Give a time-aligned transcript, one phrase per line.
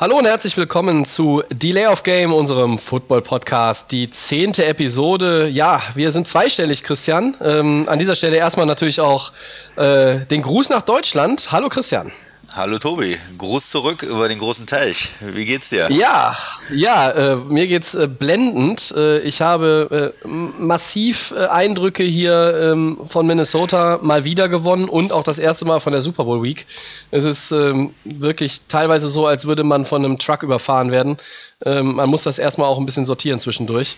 [0.00, 3.90] Hallo und herzlich willkommen zu Delay of Game, unserem Football-Podcast.
[3.90, 5.48] Die zehnte Episode.
[5.48, 7.36] Ja, wir sind zweistellig, Christian.
[7.42, 9.32] Ähm, an dieser Stelle erstmal natürlich auch
[9.74, 11.50] äh, den Gruß nach Deutschland.
[11.50, 12.12] Hallo, Christian.
[12.54, 15.10] Hallo Tobi, Gruß zurück über den großen Teich.
[15.20, 15.88] Wie geht's dir?
[15.92, 16.36] Ja,
[16.74, 18.90] ja, äh, mir geht's äh, blendend.
[18.96, 25.12] Äh, ich habe äh, massiv äh, Eindrücke hier ähm, von Minnesota mal wieder gewonnen und
[25.12, 26.66] auch das erste Mal von der Super Bowl Week.
[27.10, 31.18] Es ist ähm, wirklich teilweise so, als würde man von einem Truck überfahren werden.
[31.66, 33.96] Ähm, man muss das erstmal auch ein bisschen sortieren zwischendurch.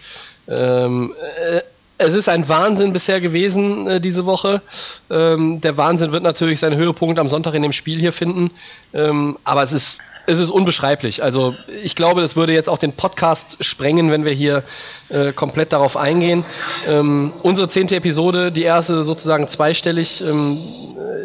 [0.49, 1.61] Ähm, äh,
[2.01, 4.63] es ist ein Wahnsinn bisher gewesen äh, diese Woche.
[5.11, 8.51] Ähm, der Wahnsinn wird natürlich seinen Höhepunkt am Sonntag in dem Spiel hier finden.
[8.95, 11.23] Ähm, aber es ist, es ist unbeschreiblich.
[11.23, 14.63] Also ich glaube, das würde jetzt auch den Podcast sprengen, wenn wir hier
[15.11, 16.45] äh, komplett darauf eingehen.
[16.89, 20.59] Ähm, unsere zehnte Episode, die erste sozusagen zweistellig, ähm,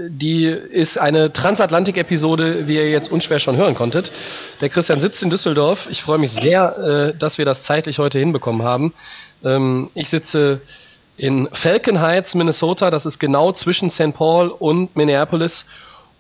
[0.09, 4.11] die ist eine Transatlantik-Episode, wie ihr jetzt unschwer schon hören konntet.
[4.59, 5.87] Der Christian sitzt in Düsseldorf.
[5.89, 8.93] Ich freue mich sehr, äh, dass wir das zeitlich heute hinbekommen haben.
[9.45, 10.59] Ähm, ich sitze
[11.17, 12.89] in Falcon Heights, Minnesota.
[12.89, 14.13] Das ist genau zwischen St.
[14.13, 15.65] Paul und Minneapolis.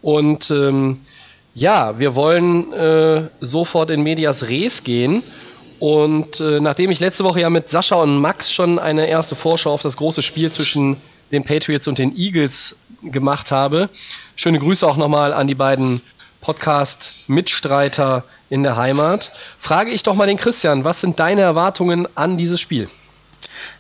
[0.01, 1.01] Und ähm,
[1.53, 5.23] ja, wir wollen äh, sofort in Medias Res gehen.
[5.79, 9.73] Und äh, nachdem ich letzte Woche ja mit Sascha und Max schon eine erste Vorschau
[9.73, 10.97] auf das große Spiel zwischen
[11.31, 13.89] den Patriots und den Eagles gemacht habe,
[14.35, 16.01] schöne Grüße auch nochmal an die beiden
[16.41, 19.31] Podcast-Mitstreiter in der Heimat.
[19.59, 22.87] Frage ich doch mal den Christian, was sind deine Erwartungen an dieses Spiel?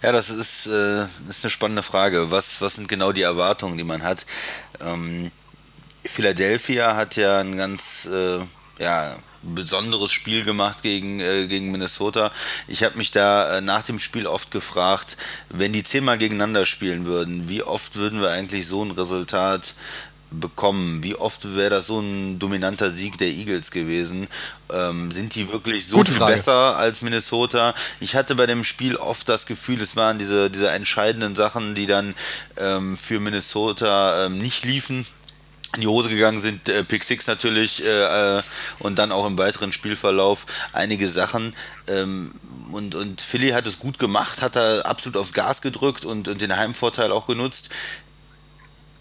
[0.01, 2.31] Ja, das ist, äh, ist eine spannende Frage.
[2.31, 4.25] Was, was sind genau die Erwartungen, die man hat?
[4.81, 5.31] Ähm,
[6.05, 8.39] Philadelphia hat ja ein ganz äh,
[8.79, 12.31] ja, besonderes Spiel gemacht gegen, äh, gegen Minnesota.
[12.67, 15.17] Ich habe mich da äh, nach dem Spiel oft gefragt,
[15.49, 19.73] wenn die zehnmal gegeneinander spielen würden, wie oft würden wir eigentlich so ein Resultat
[20.39, 21.03] bekommen?
[21.03, 24.27] Wie oft wäre das so ein dominanter Sieg der Eagles gewesen?
[24.71, 26.33] Ähm, sind die wirklich so Gute viel Frage.
[26.33, 27.73] besser als Minnesota?
[27.99, 31.87] Ich hatte bei dem Spiel oft das Gefühl, es waren diese, diese entscheidenden Sachen, die
[31.87, 32.15] dann
[32.57, 35.05] ähm, für Minnesota ähm, nicht liefen
[35.75, 38.43] in die Hose gegangen sind, äh, Pick Six natürlich äh, äh,
[38.79, 41.53] und dann auch im weiteren Spielverlauf einige Sachen.
[41.87, 42.33] Ähm,
[42.71, 46.41] und, und Philly hat es gut gemacht, hat da absolut aufs Gas gedrückt und, und
[46.41, 47.69] den Heimvorteil auch genutzt.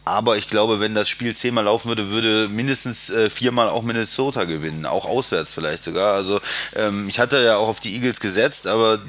[0.05, 4.45] Aber ich glaube, wenn das Spiel zehnmal laufen würde, würde mindestens äh, viermal auch Minnesota
[4.45, 6.15] gewinnen, auch auswärts vielleicht sogar.
[6.15, 6.41] Also
[6.77, 9.01] ähm, ich hatte ja auch auf die Eagles gesetzt, aber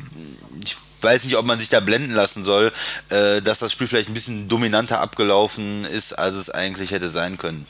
[0.64, 2.72] ich weiß nicht, ob man sich da blenden lassen soll,
[3.10, 7.38] äh, dass das Spiel vielleicht ein bisschen dominanter abgelaufen ist, als es eigentlich hätte sein
[7.38, 7.66] können.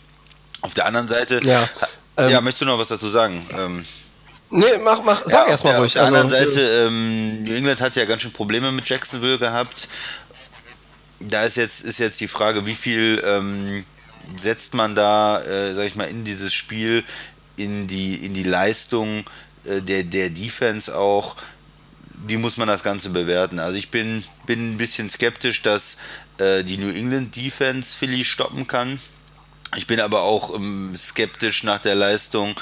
[0.62, 1.68] Auf der anderen Seite, ja,
[2.18, 3.44] ähm, ja möchtest du noch was dazu sagen?
[3.58, 3.86] Ähm,
[4.52, 6.00] Nee, mach, mach, sag ja, erstmal ruhig.
[6.00, 9.40] Auf der also, anderen Seite, ähm, New England hat ja ganz schön Probleme mit Jacksonville
[9.40, 9.90] gehabt
[11.20, 13.86] da ist jetzt, ist jetzt die Frage, wie viel ähm,
[14.42, 17.04] setzt man da, äh, sag ich mal, in dieses Spiel,
[17.58, 19.24] in die, in die Leistung
[19.66, 21.36] äh, der, der Defense auch,
[22.28, 23.60] wie muss man das Ganze bewerten?
[23.60, 25.98] Also ich bin, bin ein bisschen skeptisch, dass
[26.38, 29.00] äh, die New England Defense Philly stoppen kann.
[29.76, 32.56] Ich bin aber auch ähm, skeptisch nach der Leistung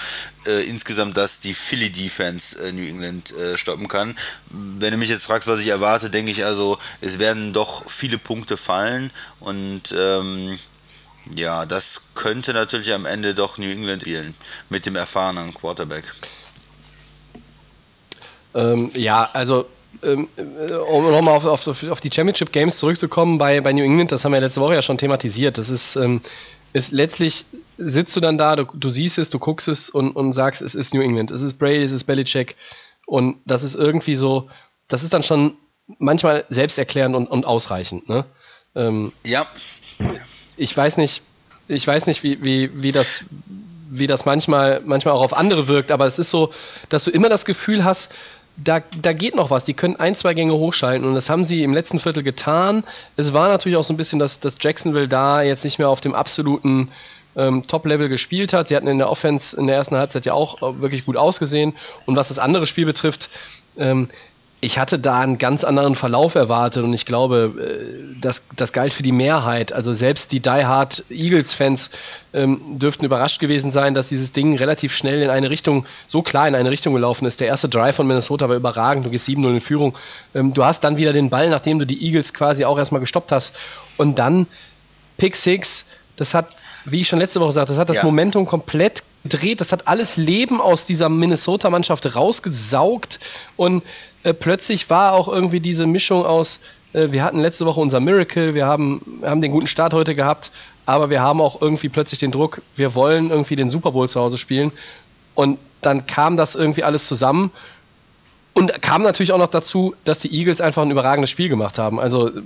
[0.46, 4.16] äh, insgesamt, dass die Philly Defense äh, New England äh, stoppen kann.
[4.50, 8.18] Wenn du mich jetzt fragst, was ich erwarte, denke ich also, es werden doch viele
[8.18, 10.57] Punkte fallen und ähm,
[11.35, 14.34] ja, das könnte natürlich am Ende doch New England spielen
[14.69, 16.03] mit dem erfahrenen Quarterback.
[18.56, 19.66] Ähm, ja, also
[20.02, 24.12] ähm, äh, um nochmal auf, auf, auf, die Championship Games zurückzukommen bei, bei New England,
[24.12, 25.57] das haben wir letzte Woche ja schon thematisiert.
[25.57, 26.22] Das ist ähm,
[26.73, 27.45] ist letztlich
[27.78, 30.75] sitzt du dann da, du, du siehst es, du guckst es und, und sagst, es
[30.75, 32.56] ist New England, es ist Brady, es ist Belichick
[33.06, 34.50] und das ist irgendwie so,
[34.88, 35.56] das ist dann schon
[36.00, 38.09] manchmal selbsterklärend und, und ausreichend.
[38.09, 38.25] Ne?
[38.75, 39.45] Ähm, ja.
[40.57, 41.22] Ich weiß nicht,
[41.67, 43.23] ich weiß nicht, wie, wie, wie das
[43.96, 46.52] wie das manchmal, manchmal auch auf andere wirkt, aber es ist so,
[46.90, 48.11] dass du immer das Gefühl hast,
[48.58, 49.66] da, da geht noch was.
[49.66, 52.84] Die können ein, zwei Gänge hochschalten und das haben sie im letzten Viertel getan.
[53.17, 56.02] Es war natürlich auch so ein bisschen, dass, dass Jacksonville da jetzt nicht mehr auf
[56.02, 56.90] dem absoluten
[57.35, 58.67] ähm, Top-Level gespielt hat.
[58.67, 61.73] Sie hatten in der Offense in der ersten Halbzeit ja auch äh, wirklich gut ausgesehen.
[62.05, 63.29] Und was das andere Spiel betrifft,
[63.78, 64.09] ähm,
[64.64, 68.94] ich hatte da einen ganz anderen Verlauf erwartet und ich glaube, äh, das, das galt
[68.94, 69.74] für die Mehrheit.
[69.74, 71.90] Also selbst die Die Hard Eagles-Fans
[72.34, 76.48] ähm, dürften überrascht gewesen sein, dass dieses Ding relativ schnell in eine Richtung, so klar
[76.48, 77.42] in eine Richtung gelaufen ist.
[77.42, 79.98] Der erste Drive von Minnesota war überragend, du gehst 7-0 in Führung.
[80.34, 83.34] Ähm, du hast dann wieder den Ball, nachdem du die Eagles quasi auch erstmal gestoppt
[83.34, 83.54] hast.
[83.98, 84.48] Und dann
[85.18, 85.84] Pick Six,
[86.16, 86.56] das hat,
[86.86, 88.06] wie ich schon letzte Woche sagte, das hat das ja.
[88.06, 89.61] Momentum komplett gedreht.
[89.61, 93.20] Das hat alles Leben aus dieser Minnesota-Mannschaft rausgesaugt
[93.55, 93.84] und
[94.23, 96.59] äh, plötzlich war auch irgendwie diese Mischung aus,
[96.93, 100.52] äh, wir hatten letzte Woche unser Miracle, wir haben, haben den guten Start heute gehabt
[100.85, 104.20] aber wir haben auch irgendwie plötzlich den Druck, wir wollen irgendwie den Super Bowl zu
[104.20, 104.72] Hause spielen.
[105.35, 107.52] Und dann kam das irgendwie alles zusammen.
[108.53, 111.99] Und kam natürlich auch noch dazu, dass die Eagles einfach ein überragendes Spiel gemacht haben.
[111.99, 112.41] Also äh,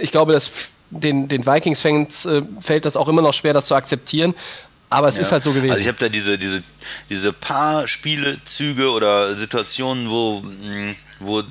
[0.00, 0.50] ich glaube, dass
[0.90, 4.34] den, den Vikings-Fans äh, fällt das auch immer noch schwer, das zu akzeptieren.
[4.92, 5.22] Aber es ja.
[5.22, 5.70] ist halt so gewesen.
[5.70, 6.62] Also ich habe da diese, diese,
[7.08, 11.42] diese paar Spielezüge oder Situationen, wo, mm, wo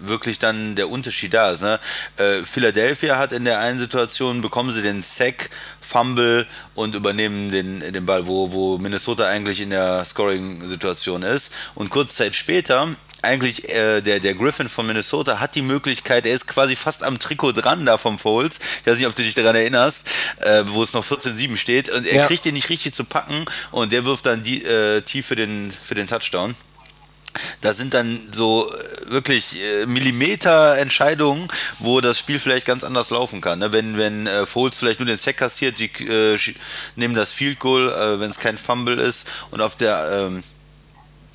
[0.00, 1.62] wirklich dann der Unterschied da ist.
[1.62, 1.78] Ne?
[2.16, 5.50] Äh, Philadelphia hat in der einen Situation, bekommen sie den Sack,
[5.80, 11.52] Fumble und übernehmen den, den Ball, wo, wo Minnesota eigentlich in der Scoring-Situation ist.
[11.74, 12.88] Und kurze Zeit später
[13.22, 17.18] eigentlich äh, der, der Griffin von Minnesota hat die Möglichkeit, er ist quasi fast am
[17.18, 18.58] Trikot dran da vom Foles.
[18.80, 20.06] Ich weiß nicht, ob du dich daran erinnerst,
[20.40, 21.88] äh, wo es noch 14-7 steht.
[21.88, 22.26] Und er ja.
[22.26, 25.72] kriegt den nicht richtig zu packen und der wirft dann die, äh, tief für den,
[25.82, 26.54] für den Touchdown.
[27.60, 31.48] Da sind dann so äh, wirklich äh, Millimeter-Entscheidungen,
[31.78, 33.58] wo das Spiel vielleicht ganz anders laufen kann.
[33.58, 33.72] Ne?
[33.72, 36.38] Wenn, wenn äh, Foles vielleicht nur den Sack kassiert, die äh,
[36.96, 40.42] nehmen das Field Goal, äh, wenn es kein Fumble ist und auf der ähm,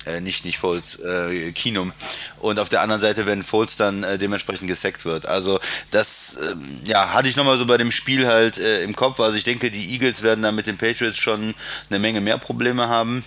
[0.06, 1.92] äh, nicht, nicht Foles, äh, Kinum.
[2.40, 5.26] Und auf der anderen Seite, wenn Foles dann äh, dementsprechend gesackt wird.
[5.26, 5.60] Also
[5.90, 9.20] das, ähm, ja, hatte ich nochmal so bei dem Spiel halt äh, im Kopf.
[9.20, 11.54] Also ich denke, die Eagles werden da mit den Patriots schon
[11.90, 13.24] eine Menge mehr Probleme haben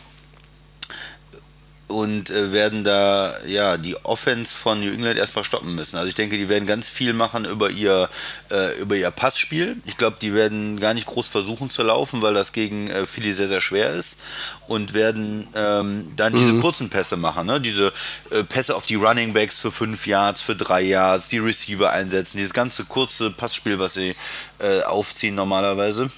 [1.87, 5.95] und äh, werden da ja die Offense von New England erstmal stoppen müssen.
[5.95, 8.09] Also ich denke, die werden ganz viel machen über ihr
[8.51, 9.77] äh, über ihr Passspiel.
[9.85, 13.31] Ich glaube, die werden gar nicht groß versuchen zu laufen, weil das gegen äh, Philly
[13.31, 14.17] sehr sehr schwer ist
[14.67, 16.37] und werden ähm, dann mhm.
[16.37, 17.61] diese kurzen Pässe machen, ne?
[17.61, 17.93] diese
[18.31, 22.37] äh, Pässe auf die Running Backs für fünf Yards, für drei Yards, die Receiver einsetzen,
[22.37, 24.15] dieses ganze kurze Passspiel, was sie
[24.59, 26.09] äh, aufziehen normalerweise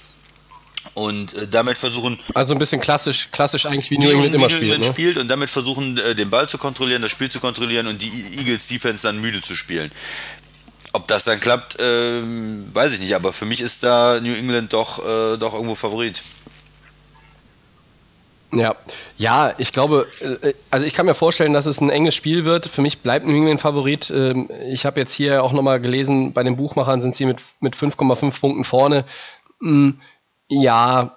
[0.94, 2.18] und äh, damit versuchen.
[2.34, 4.78] Also ein bisschen klassisch, klassisch eigentlich wie New England immer spielt.
[4.78, 4.86] Ne?
[4.86, 8.10] spielt und damit versuchen, äh, den Ball zu kontrollieren, das Spiel zu kontrollieren und die
[8.38, 9.90] Eagles Defense dann müde zu spielen.
[10.92, 14.72] Ob das dann klappt, ähm, weiß ich nicht, aber für mich ist da New England
[14.72, 16.20] doch, äh, doch irgendwo Favorit.
[18.52, 18.74] Ja,
[19.16, 20.08] ja, ich glaube,
[20.42, 22.66] äh, also ich kann mir vorstellen, dass es ein enges Spiel wird.
[22.66, 24.10] Für mich bleibt New England Favorit.
[24.10, 27.76] Ähm, ich habe jetzt hier auch nochmal gelesen, bei den Buchmachern sind sie mit, mit
[27.76, 29.04] 5,5 Punkten vorne.
[30.52, 31.16] Ja,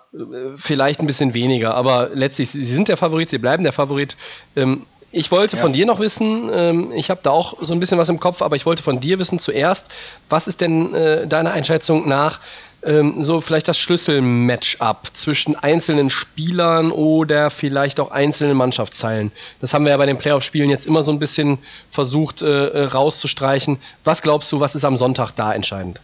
[0.57, 4.15] vielleicht ein bisschen weniger, aber letztlich, sie sind der Favorit, sie bleiben der Favorit.
[4.55, 7.97] Ähm, ich wollte von dir noch wissen, ähm, ich habe da auch so ein bisschen
[7.97, 9.87] was im Kopf, aber ich wollte von dir wissen zuerst,
[10.29, 12.41] was ist denn äh, deiner Einschätzung nach
[12.83, 19.31] ähm, so vielleicht das Schlüssel-Matchup zwischen einzelnen Spielern oder vielleicht auch einzelnen Mannschaftsteilen?
[19.59, 21.57] Das haben wir ja bei den Playoff-Spielen jetzt immer so ein bisschen
[21.89, 23.79] versucht äh, äh rauszustreichen.
[24.03, 26.01] Was glaubst du, was ist am Sonntag da entscheidend?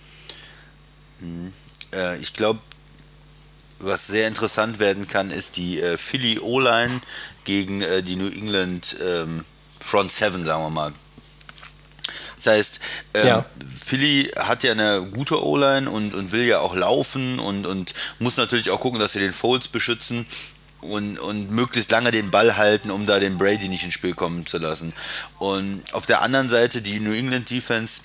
[1.19, 1.53] Hm,
[1.93, 2.59] äh, ich glaube,
[3.79, 7.01] was sehr interessant werden kann, ist die äh, Philly O-Line
[7.43, 9.45] gegen äh, die New England ähm,
[9.79, 10.93] Front Seven, sagen wir mal.
[12.35, 12.79] Das heißt,
[13.15, 13.45] ähm, ja.
[13.83, 18.37] Philly hat ja eine gute O-Line und, und will ja auch laufen und, und muss
[18.37, 20.25] natürlich auch gucken, dass sie den Folds beschützen
[20.81, 24.45] und, und möglichst lange den Ball halten, um da den Brady nicht ins Spiel kommen
[24.45, 24.93] zu lassen.
[25.37, 28.01] Und auf der anderen Seite die New England Defense,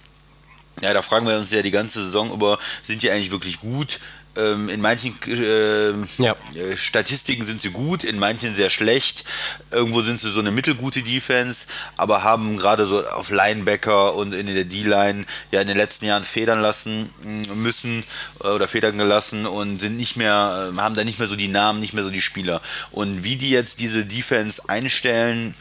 [0.81, 4.00] ja, da fragen wir uns ja die ganze Saison über, sind die eigentlich wirklich gut?
[4.37, 6.37] Ähm, in manchen äh, ja.
[6.77, 9.25] Statistiken sind sie gut, in manchen sehr schlecht.
[9.71, 14.47] Irgendwo sind sie so eine mittelgute Defense, aber haben gerade so auf Linebacker und in
[14.47, 18.05] der D-Line ja in den letzten Jahren federn lassen mm, müssen
[18.43, 21.49] äh, oder federn gelassen und sind nicht mehr, äh, haben da nicht mehr so die
[21.49, 22.61] Namen, nicht mehr so die Spieler.
[22.91, 25.55] Und wie die jetzt diese Defense einstellen,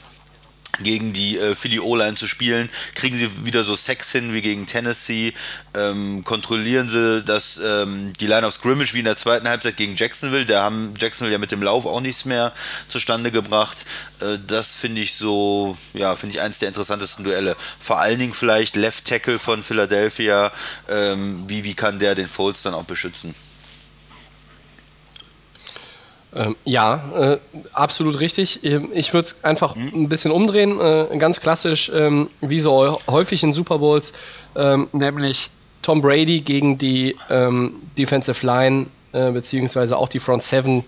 [0.79, 4.65] gegen die äh, Philly O-Line zu spielen, kriegen sie wieder so Sex hin wie gegen
[4.65, 5.33] Tennessee,
[5.75, 9.95] ähm, kontrollieren sie das, ähm, die Line of Scrimmage wie in der zweiten Halbzeit gegen
[9.95, 12.53] Jacksonville, da haben Jacksonville ja mit dem Lauf auch nichts mehr
[12.87, 13.85] zustande gebracht.
[14.19, 17.55] Äh, das finde ich so, ja, finde ich eines der interessantesten Duelle.
[17.79, 20.51] Vor allen Dingen vielleicht Left Tackle von Philadelphia,
[20.89, 23.35] ähm, wie, wie kann der den Foles dann auch beschützen?
[26.35, 27.37] Ähm, ja, äh,
[27.73, 28.63] absolut richtig.
[28.63, 29.91] Ähm, ich würde es einfach mhm.
[29.93, 34.13] ein bisschen umdrehen, äh, ganz klassisch, ähm, wie so häufig in Super Bowls,
[34.55, 35.49] ähm, nämlich
[35.81, 40.83] Tom Brady gegen die ähm, Defensive Line, äh, beziehungsweise auch die Front Seven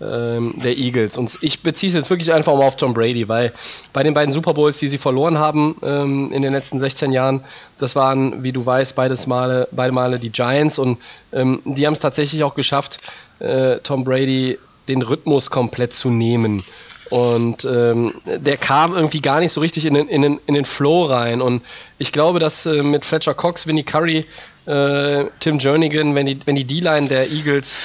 [0.00, 1.18] ähm, der Eagles.
[1.18, 3.52] Und ich beziehe es jetzt wirklich einfach mal auf Tom Brady, weil
[3.92, 7.42] bei den beiden Super Bowls, die sie verloren haben in den letzten 16 Jahren,
[7.78, 10.98] das waren, wie du weißt, beides Male, beide Male die Giants und
[11.32, 12.98] die haben es tatsächlich auch geschafft,
[13.38, 16.62] äh, Tom Brady den Rhythmus komplett zu nehmen.
[17.10, 20.64] Und ähm, der kam irgendwie gar nicht so richtig in den, in den, in den
[20.64, 21.40] Flow rein.
[21.40, 21.62] Und
[21.98, 24.24] ich glaube, dass äh, mit Fletcher Cox, Vinnie Curry,
[24.66, 27.76] äh, Tim Jernigan, wenn die, wenn die D-Line der Eagles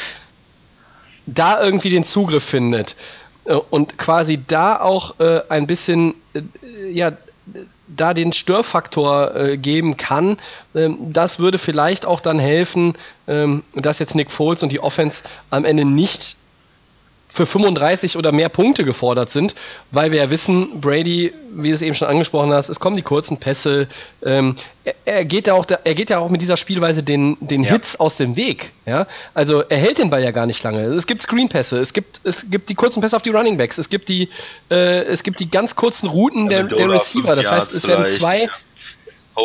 [1.28, 2.96] da irgendwie den Zugriff findet
[3.46, 6.42] äh, und quasi da auch äh, ein bisschen, äh,
[6.90, 7.12] ja,
[7.88, 10.38] da den Störfaktor äh, geben kann.
[10.74, 12.96] Ähm, das würde vielleicht auch dann helfen,
[13.28, 16.38] ähm, dass jetzt Nick Foles und die Offense am Ende nicht
[17.34, 19.56] für 35 oder mehr Punkte gefordert sind,
[19.92, 23.02] weil wir ja wissen, Brady, wie du es eben schon angesprochen hast, es kommen die
[23.02, 23.88] kurzen Pässe.
[24.24, 27.64] Ähm, er, er, geht ja auch, er geht ja auch mit dieser Spielweise den, den
[27.64, 27.72] ja.
[27.72, 28.72] Hits aus dem Weg.
[28.86, 29.08] Ja?
[29.34, 30.84] Also er hält den Ball ja gar nicht lange.
[30.84, 33.90] Es gibt Screenpässe, es gibt, es gibt die kurzen Pässe auf die Running Backs, es
[33.90, 34.30] gibt die,
[34.70, 37.36] äh, es gibt die ganz kurzen Routen der, der Receiver.
[37.36, 38.50] Das heißt, es werden zwei,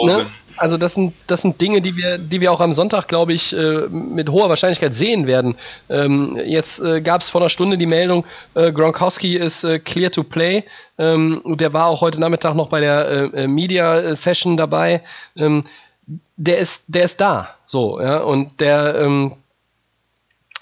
[0.05, 0.27] Ne?
[0.59, 3.53] Also das sind, das sind Dinge, die wir, die wir auch am Sonntag, glaube ich,
[3.53, 5.57] äh, mit hoher Wahrscheinlichkeit sehen werden.
[5.89, 8.25] Ähm, jetzt äh, gab es vor einer Stunde die Meldung,
[8.55, 10.65] äh, Gronkowski ist äh, clear to play.
[10.99, 15.03] Ähm, der war auch heute Nachmittag noch bei der äh, äh, Media Session dabei.
[15.37, 15.65] Ähm,
[16.37, 19.33] der ist, der ist da, so, ja, und der, ähm,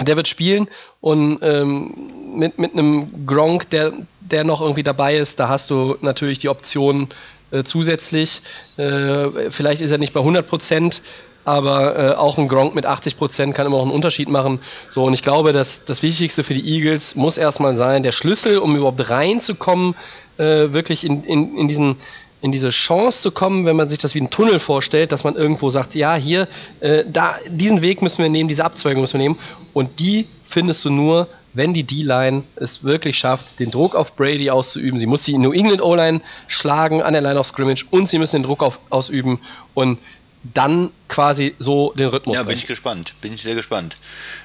[0.00, 0.69] der wird spielen
[1.00, 1.95] und ähm,
[2.35, 6.49] mit, mit einem Gronk, der, der noch irgendwie dabei ist, da hast du natürlich die
[6.49, 7.09] Option,
[7.55, 8.43] äh, zusätzlich.
[8.77, 11.03] Äh, vielleicht ist er nicht bei 100 Prozent,
[11.45, 14.61] aber äh, auch ein Gronk mit 80 Prozent kann immer noch einen Unterschied machen.
[14.91, 18.59] So, und ich glaube, dass das Wichtigste für die Eagles muss erstmal sein, der Schlüssel,
[18.59, 19.95] um überhaupt reinzukommen,
[20.39, 21.97] äh, wirklich in, in, in diesen
[22.41, 25.35] in diese Chance zu kommen, wenn man sich das wie einen Tunnel vorstellt, dass man
[25.35, 26.47] irgendwo sagt, ja, hier,
[26.81, 29.39] äh, da, diesen Weg müssen wir nehmen, diese Abzweigung müssen wir nehmen.
[29.73, 34.51] Und die findest du nur, wenn die D-Line es wirklich schafft, den Druck auf Brady
[34.51, 34.99] auszuüben.
[34.99, 38.37] Sie muss die New England O-Line schlagen an der Line of Scrimmage und sie müssen
[38.37, 39.41] den Druck auf, ausüben
[39.73, 39.99] und
[40.43, 42.37] dann quasi so den Rhythmus.
[42.37, 43.15] Ja, bin ich gespannt.
[43.23, 43.97] Bin ich sehr gespannt.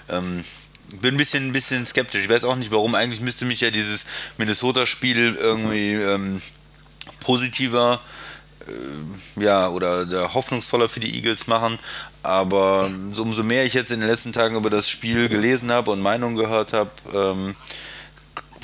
[0.07, 0.45] Ähm,
[1.01, 2.21] bin ein bisschen, ein bisschen skeptisch.
[2.21, 2.95] Ich weiß auch nicht, warum.
[2.95, 4.05] Eigentlich müsste mich ja dieses
[4.37, 6.41] Minnesota-Spiel irgendwie ähm,
[7.19, 8.28] positiver äh,
[9.35, 11.79] ja, oder hoffnungsvoller für die Eagles machen.
[12.23, 15.91] Aber so, umso mehr ich jetzt in den letzten Tagen über das Spiel gelesen habe
[15.91, 17.55] und Meinungen gehört habe, ähm,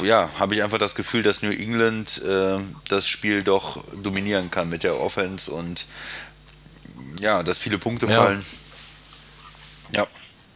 [0.03, 2.57] ja, habe ich einfach das Gefühl, dass New England äh,
[2.89, 5.85] das Spiel doch dominieren kann mit der Offense und
[7.21, 8.23] ja, dass viele Punkte ja.
[8.23, 8.45] fallen.
[9.91, 10.05] Ja.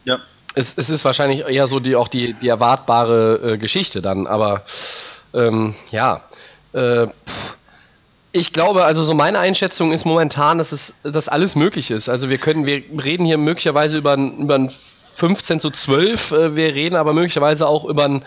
[0.04, 0.18] Ja.
[0.54, 4.64] Es, es, ist wahrscheinlich eher so die auch die, die erwartbare äh, Geschichte dann, aber
[5.32, 6.22] ähm, ja.
[6.72, 7.08] Äh,
[8.32, 12.08] ich glaube, also so meine Einschätzung ist momentan, dass es, dass alles möglich ist.
[12.08, 14.72] Also wir können, wir reden hier möglicherweise über, über ein
[15.16, 18.22] 15 zu 12, äh, wir reden aber möglicherweise auch über ein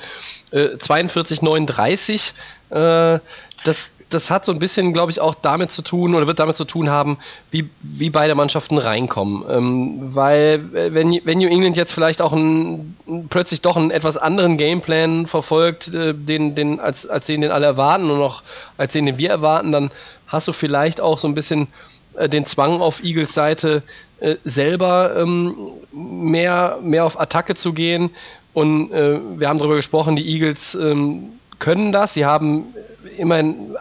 [0.52, 2.34] äh, 42, 39.
[2.70, 3.20] Äh,
[3.64, 6.56] das, das hat so ein bisschen, glaube ich, auch damit zu tun oder wird damit
[6.56, 7.18] zu tun haben,
[7.52, 9.44] wie, wie beide Mannschaften reinkommen.
[9.50, 12.96] Ähm, weil, äh, wenn, wenn New England jetzt vielleicht auch ein,
[13.30, 17.66] plötzlich doch einen etwas anderen Gameplan verfolgt, äh, den, den, als, als den, den alle
[17.66, 18.44] erwarten und auch
[18.78, 19.92] als den, den wir erwarten, dann
[20.28, 21.68] hast du vielleicht auch so ein bisschen
[22.16, 23.84] äh, den Zwang auf Eagles Seite
[24.20, 25.56] äh, selber ähm,
[25.92, 28.12] mehr, mehr auf Attacke zu gehen.
[28.54, 32.14] Und äh, wir haben darüber gesprochen, die Eagles ähm, können das.
[32.14, 32.74] Sie haben
[33.18, 33.76] immerhin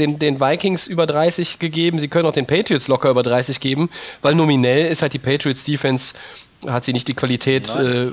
[0.00, 3.90] den, den Vikings über 30 gegeben, sie können auch den Patriots locker über 30 geben,
[4.22, 6.14] weil nominell ist halt die Patriots Defense,
[6.66, 8.08] hat sie nicht die Qualität äh,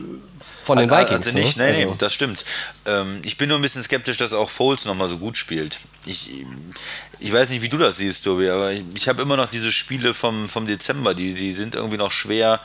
[0.67, 1.25] von den Vikings.
[1.25, 1.71] Also nicht, ne?
[1.71, 1.95] nee, nee, also.
[1.97, 2.43] das stimmt.
[2.85, 5.79] Ähm, ich bin nur ein bisschen skeptisch, dass auch Foles nochmal so gut spielt.
[6.05, 6.29] Ich,
[7.19, 9.71] ich weiß nicht, wie du das siehst, Tobi, aber ich, ich habe immer noch diese
[9.71, 12.59] Spiele vom, vom Dezember, die, die sind irgendwie noch schwer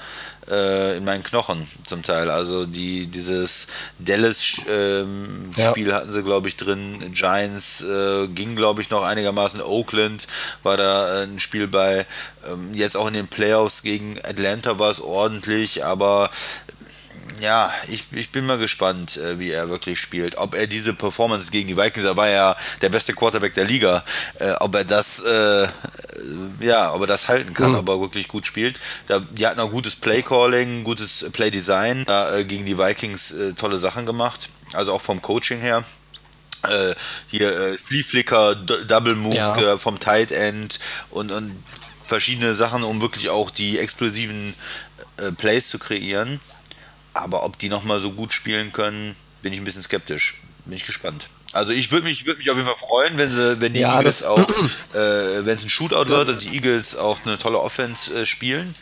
[0.50, 2.30] äh, in meinen Knochen zum Teil.
[2.30, 3.68] Also die, dieses
[3.98, 5.94] Dallas-Spiel ähm, ja.
[5.94, 7.12] hatten sie, glaube ich, drin.
[7.14, 9.60] Giants äh, ging, glaube ich, noch einigermaßen.
[9.62, 10.26] Oakland
[10.62, 12.06] war da äh, ein Spiel bei.
[12.50, 16.30] Ähm, jetzt auch in den Playoffs gegen Atlanta war es ordentlich, aber
[17.40, 20.38] ja, ich, ich bin mal gespannt, äh, wie er wirklich spielt.
[20.38, 24.04] Ob er diese Performance gegen die Vikings, er war ja der beste Quarterback der Liga,
[24.38, 25.68] äh, ob er das, äh,
[26.60, 27.78] ja, ob er das halten kann, mhm.
[27.78, 28.80] ob er wirklich gut spielt.
[29.08, 33.78] Da, die hatten auch gutes Play-Calling, gutes Play-Design, da äh, gegen die Vikings äh, tolle
[33.78, 35.84] Sachen gemacht, also auch vom Coaching her.
[36.68, 36.94] Äh,
[37.26, 39.78] hier Flea Flicker, Double Moves ja.
[39.78, 40.78] vom Tight End
[41.10, 41.62] und, und
[42.06, 44.54] verschiedene Sachen, um wirklich auch die explosiven
[45.36, 46.40] Plays zu kreieren.
[47.14, 50.40] Aber ob die nochmal so gut spielen können, bin ich ein bisschen skeptisch.
[50.64, 51.28] Bin ich gespannt.
[51.52, 53.98] Also ich würde mich, würd mich auf jeden Fall freuen, wenn sie, wenn die ja,
[53.98, 58.14] Eagles auch, äh, wenn es ein Shootout wird und die Eagles auch eine tolle Offense
[58.14, 58.74] äh, spielen.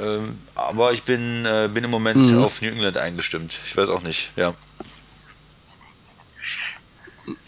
[0.00, 2.42] Ähm, aber ich bin, äh, bin im Moment mhm.
[2.42, 3.58] auf New England eingestimmt.
[3.66, 4.54] Ich weiß auch nicht, ja.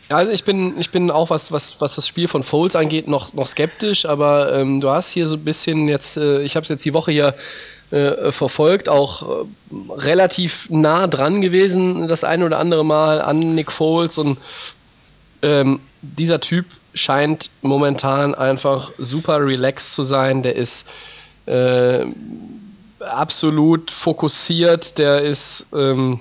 [0.08, 3.32] Also ich bin, ich bin auch, was, was, was das Spiel von Foles angeht, noch,
[3.32, 6.68] noch skeptisch, aber ähm, du hast hier so ein bisschen jetzt, äh, ich habe es
[6.68, 7.34] jetzt die Woche hier
[7.94, 9.44] äh, verfolgt, auch äh,
[9.96, 14.38] relativ nah dran gewesen, das eine oder andere Mal an Nick Foles und
[15.42, 20.42] ähm, dieser Typ scheint momentan einfach super relaxed zu sein.
[20.42, 20.86] Der ist
[21.46, 22.04] äh,
[22.98, 26.20] absolut fokussiert, der ist ähm,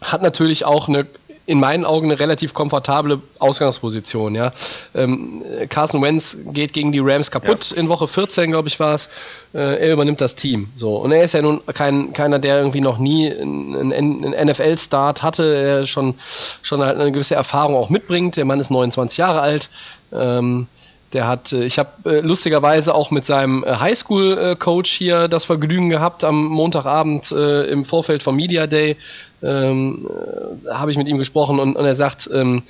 [0.00, 1.06] hat natürlich auch eine
[1.46, 4.34] in meinen Augen eine relativ komfortable Ausgangsposition.
[4.34, 4.52] Ja.
[4.94, 7.76] Ähm, Carson Wentz geht gegen die Rams kaputt ja.
[7.80, 9.08] in Woche 14, glaube ich, war es.
[9.54, 10.68] Äh, er übernimmt das Team.
[10.76, 10.96] So.
[10.96, 15.54] Und er ist ja nun kein, keiner, der irgendwie noch nie einen, einen NFL-Start hatte,
[15.54, 16.14] der schon,
[16.62, 18.36] schon halt eine gewisse Erfahrung auch mitbringt.
[18.36, 19.68] Der Mann ist 29 Jahre alt.
[20.12, 20.66] Ähm,
[21.12, 25.88] der hat, äh, ich habe äh, lustigerweise auch mit seinem äh, Highschool-Coach hier das Vergnügen
[25.88, 28.96] gehabt am Montagabend äh, im Vorfeld vom Media Day.
[29.42, 30.08] Ähm,
[30.66, 32.62] äh, habe ich mit ihm gesprochen und, und er sagt, ähm,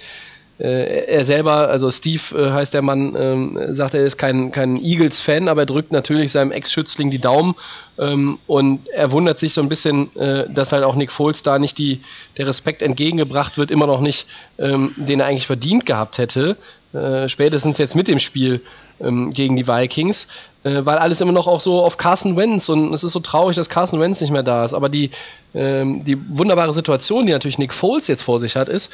[0.58, 5.48] äh, er selber, also Steve heißt der Mann, ähm, sagt, er ist kein, kein Eagles-Fan,
[5.48, 7.54] aber er drückt natürlich seinem Ex-Schützling die Daumen
[7.98, 11.76] ähm, und er wundert sich so ein bisschen, dass halt auch Nick Foles da nicht
[11.76, 12.00] die,
[12.38, 14.26] der Respekt entgegengebracht wird, immer noch nicht,
[14.58, 16.56] ähm, den er eigentlich verdient gehabt hätte.
[16.96, 18.62] Äh, spätestens jetzt mit dem Spiel
[19.00, 20.26] ähm, gegen die Vikings,
[20.64, 23.56] äh, weil alles immer noch auch so auf Carson Wentz und es ist so traurig,
[23.56, 24.72] dass Carson Wentz nicht mehr da ist.
[24.72, 25.10] Aber die,
[25.54, 28.90] ähm, die wunderbare Situation, die natürlich Nick Foles jetzt vor sich hat, ist,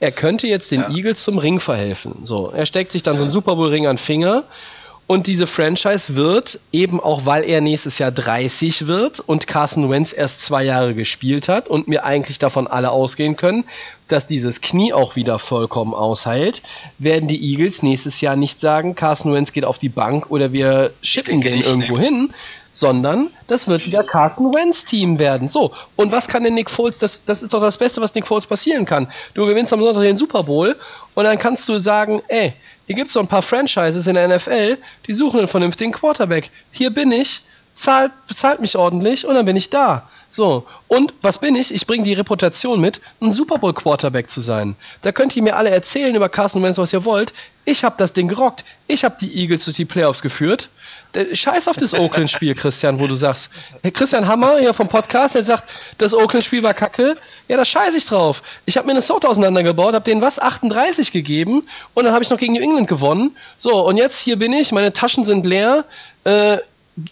[0.00, 0.90] er könnte jetzt den ja.
[0.90, 2.24] Eagles zum Ring verhelfen.
[2.24, 4.44] So, er steckt sich dann so einen Super Bowl Ring an den Finger
[5.06, 10.14] und diese Franchise wird, eben auch weil er nächstes Jahr 30 wird und Carson Wentz
[10.16, 13.64] erst zwei Jahre gespielt hat und mir eigentlich davon alle ausgehen können,
[14.08, 16.62] dass dieses Knie auch wieder vollkommen ausheilt,
[16.98, 20.92] werden die Eagles nächstes Jahr nicht sagen, Carson Wentz geht auf die Bank oder wir
[21.02, 22.30] schicken den irgendwo hin,
[22.74, 25.48] sondern das wird wieder Carson Wentz Team werden.
[25.48, 28.26] So, und was kann denn Nick Foles, das, das ist doch das Beste, was Nick
[28.26, 29.10] Foles passieren kann.
[29.32, 30.76] Du gewinnst am Sonntag den Super Bowl
[31.14, 32.52] und dann kannst du sagen, ey,
[32.86, 34.76] hier gibt es so ein paar Franchises in der NFL,
[35.06, 36.50] die suchen einen vernünftigen Quarterback.
[36.72, 37.42] Hier bin ich,
[37.76, 40.08] zahlt, bezahlt mich ordentlich und dann bin ich da.
[40.28, 41.72] So, und was bin ich?
[41.72, 44.74] Ich bringe die Reputation mit, ein Super Bowl Quarterback zu sein.
[45.02, 47.32] Da könnt ihr mir alle erzählen über Carson Wentz, was ihr wollt.
[47.64, 48.64] Ich habe das Ding gerockt.
[48.88, 50.68] Ich habe die Eagles durch die Playoffs geführt.
[51.32, 53.50] Scheiß auf das Oakland-Spiel, Christian, wo du sagst,
[53.82, 55.64] Herr Christian Hammer hier vom Podcast, der sagt,
[55.98, 57.14] das Oakland-Spiel war kacke.
[57.48, 58.42] Ja, da scheiße ich drauf.
[58.66, 62.54] Ich habe Minnesota auseinandergebaut, habe denen was 38 gegeben und dann habe ich noch gegen
[62.54, 63.36] New England gewonnen.
[63.56, 65.84] So, und jetzt hier bin ich, meine Taschen sind leer.
[66.24, 66.58] Äh,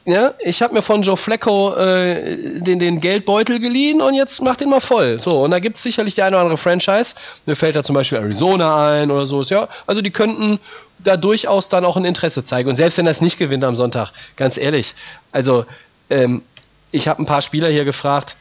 [0.04, 4.54] ja, ich habe mir von Joe Flacco äh, den, den Geldbeutel geliehen und jetzt mach
[4.54, 5.18] den mal voll.
[5.18, 7.14] So, und da gibt es sicherlich die eine oder andere Franchise.
[7.46, 9.42] Mir fällt da zum Beispiel Arizona ein oder so.
[9.42, 10.60] Ja, also die könnten
[11.04, 12.68] da durchaus dann auch ein Interesse zeigen.
[12.68, 14.94] Und selbst wenn das nicht gewinnt am Sonntag, ganz ehrlich,
[15.30, 15.66] also
[16.10, 16.42] ähm,
[16.90, 18.36] ich habe ein paar Spieler hier gefragt,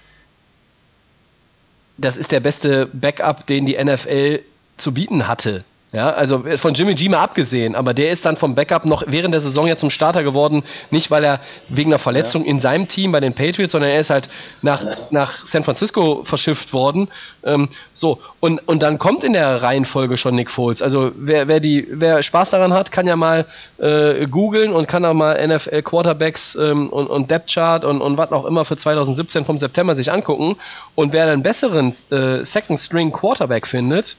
[1.97, 4.41] das ist der beste Backup, den die NFL
[4.77, 5.63] zu bieten hatte.
[5.93, 9.33] Ja, also von Jimmy G mal abgesehen, aber der ist dann vom Backup noch während
[9.33, 12.51] der Saison ja zum Starter geworden, nicht weil er wegen einer Verletzung ja.
[12.51, 14.29] in seinem Team bei den Patriots, sondern er ist halt
[14.61, 17.09] nach, nach San Francisco verschifft worden.
[17.43, 20.81] Ähm, so, und, und dann kommt in der Reihenfolge schon Nick Foles.
[20.81, 23.45] Also wer, wer, die, wer Spaß daran hat, kann ja mal
[23.77, 28.15] äh, googeln und kann auch mal NFL Quarterbacks ähm, und, und Depth Chart und, und
[28.15, 30.55] was auch immer für 2017 vom September sich angucken.
[30.95, 34.15] Und wer einen besseren äh, Second String Quarterback findet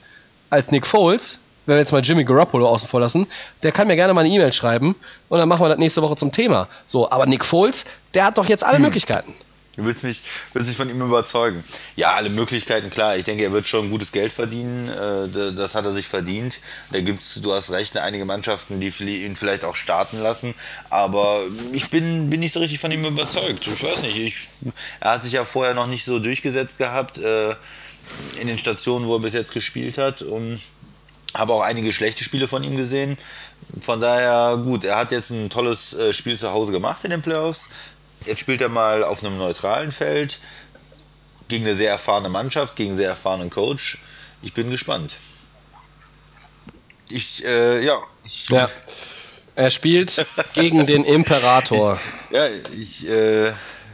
[0.51, 3.27] als Nick Foles, wenn wir jetzt mal Jimmy Garoppolo außen vor lassen,
[3.63, 4.97] der kann mir gerne mal eine E-Mail schreiben
[5.29, 6.69] und dann machen wir das nächste Woche zum Thema.
[6.87, 8.83] So, aber Nick Foles, der hat doch jetzt alle hm.
[8.83, 9.33] Möglichkeiten.
[9.77, 10.21] Du willst mich,
[10.53, 11.65] willst mich von ihm überzeugen.
[11.97, 13.17] Ja, alle Möglichkeiten, klar.
[13.17, 14.89] Ich denke, er wird schon gutes Geld verdienen.
[14.89, 16.61] Äh, das hat er sich verdient.
[16.91, 18.93] Da gibt's, du hast recht, einige Mannschaften, die
[19.25, 20.55] ihn vielleicht auch starten lassen.
[20.91, 21.41] Aber
[21.73, 23.67] ich bin, bin nicht so richtig von ihm überzeugt.
[23.67, 24.19] Ich weiß nicht.
[24.19, 24.49] Ich,
[25.01, 27.53] er hat sich ja vorher noch nicht so durchgesetzt gehabt äh,
[28.43, 30.21] in den Stationen, wo er bis jetzt gespielt hat.
[30.21, 30.61] Und
[31.35, 33.19] habe auch einige schlechte Spiele von ihm gesehen.
[33.81, 37.23] Von daher, gut, er hat jetzt ein tolles äh, Spiel zu Hause gemacht in den
[37.23, 37.69] Playoffs.
[38.27, 40.39] Jetzt spielt er mal auf einem neutralen Feld
[41.49, 43.99] gegen eine sehr erfahrene Mannschaft, gegen einen sehr erfahrenen Coach.
[44.43, 45.17] Ich bin gespannt.
[47.09, 47.99] Ich, äh, ja.
[48.25, 48.71] Ich, ja.
[49.55, 52.01] Er spielt gegen den Imperator.
[52.31, 52.47] Ich, ja,
[52.79, 53.53] ich äh,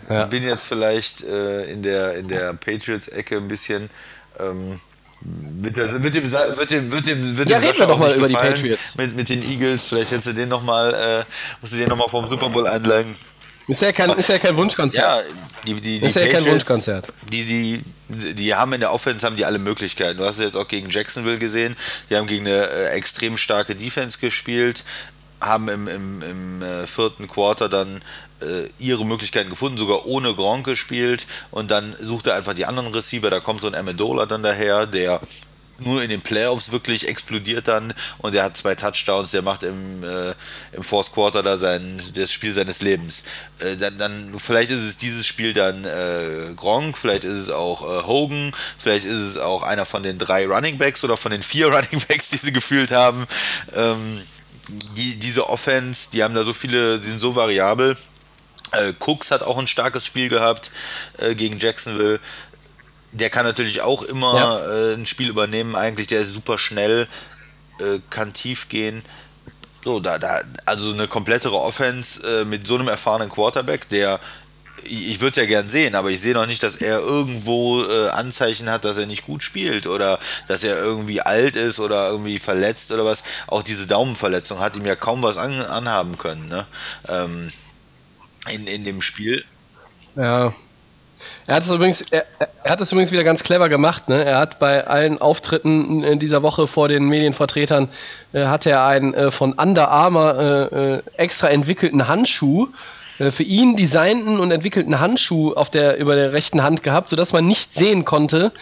[0.09, 0.25] ja.
[0.27, 3.91] bin jetzt vielleicht äh, in der, in der Patriots-Ecke ein bisschen.
[4.39, 4.81] Ähm,
[5.21, 8.15] wird, das, wird, dem, wird, dem, wird, dem, wird ja, dem reden wir doch mal
[8.15, 8.95] über die Patriots.
[8.97, 11.25] Mit, mit den Eagles, vielleicht hättest du den noch mal, äh,
[11.61, 13.17] musst du den nochmal vom Super Bowl einlegen.
[13.67, 15.03] Ist ja kein, ist ja kein Wunschkonzert.
[15.03, 15.21] Ja,
[15.67, 17.13] die, die, die ist ja Patriots, kein Wunschkonzert.
[17.31, 17.45] Die,
[18.09, 20.19] die, die haben in der Offense haben die alle Möglichkeiten.
[20.19, 21.77] Du hast es jetzt auch gegen Jacksonville gesehen.
[22.09, 24.85] Die haben gegen eine äh, extrem starke Defense gespielt,
[25.41, 28.03] haben im, im, im äh, vierten Quarter dann
[28.79, 33.31] ihre Möglichkeiten gefunden, sogar ohne Gronk gespielt und dann sucht er einfach die anderen Receiver,
[33.31, 35.21] da kommt so ein Amendola dann daher, der
[35.79, 37.95] nur in den Playoffs wirklich explodiert dann.
[38.19, 40.35] Und er hat zwei Touchdowns, der macht im, äh,
[40.73, 43.25] im Fourth Quarter da sein, das Spiel seines Lebens.
[43.61, 47.83] Äh, dann, dann, vielleicht ist es dieses Spiel dann äh, Gronk, vielleicht ist es auch
[47.83, 51.43] äh, Hogan, vielleicht ist es auch einer von den drei Running Backs oder von den
[51.43, 53.27] vier Running Backs, die sie gefühlt haben.
[53.75, 54.23] Ähm,
[54.97, 57.97] die, diese Offense, die haben da so viele, die sind so variabel
[58.73, 60.71] äh, Cooks hat auch ein starkes Spiel gehabt
[61.19, 62.21] äh, gegen Jacksonville.
[63.13, 64.91] der kann natürlich auch immer ja.
[64.91, 67.09] äh, ein Spiel übernehmen, eigentlich, der ist super schnell,
[67.81, 69.03] äh, kann tief gehen.
[69.85, 74.21] So, da, da, also eine komplettere Offense äh, mit so einem erfahrenen Quarterback, der
[74.85, 78.71] ich würde ja gern sehen, aber ich sehe noch nicht, dass er irgendwo äh, Anzeichen
[78.71, 82.93] hat, dass er nicht gut spielt oder dass er irgendwie alt ist oder irgendwie verletzt
[82.93, 83.23] oder was.
[83.47, 86.67] Auch diese Daumenverletzung hat ihm ja kaum was an, anhaben können ne?
[87.09, 87.51] Ähm,
[88.49, 89.45] in, in dem Spiel.
[90.17, 90.53] Ja,
[91.47, 94.09] er hat es übrigens, er, er, hat es übrigens wieder ganz clever gemacht.
[94.09, 94.25] Ne?
[94.25, 97.89] Er hat bei allen Auftritten in dieser Woche vor den Medienvertretern
[98.33, 102.69] äh, hat er einen äh, von Under Armour äh, äh extra entwickelten Handschuh
[103.19, 107.33] äh, für ihn designten und entwickelten Handschuh auf der, über der rechten Hand gehabt, sodass
[107.33, 108.53] man nicht sehen konnte,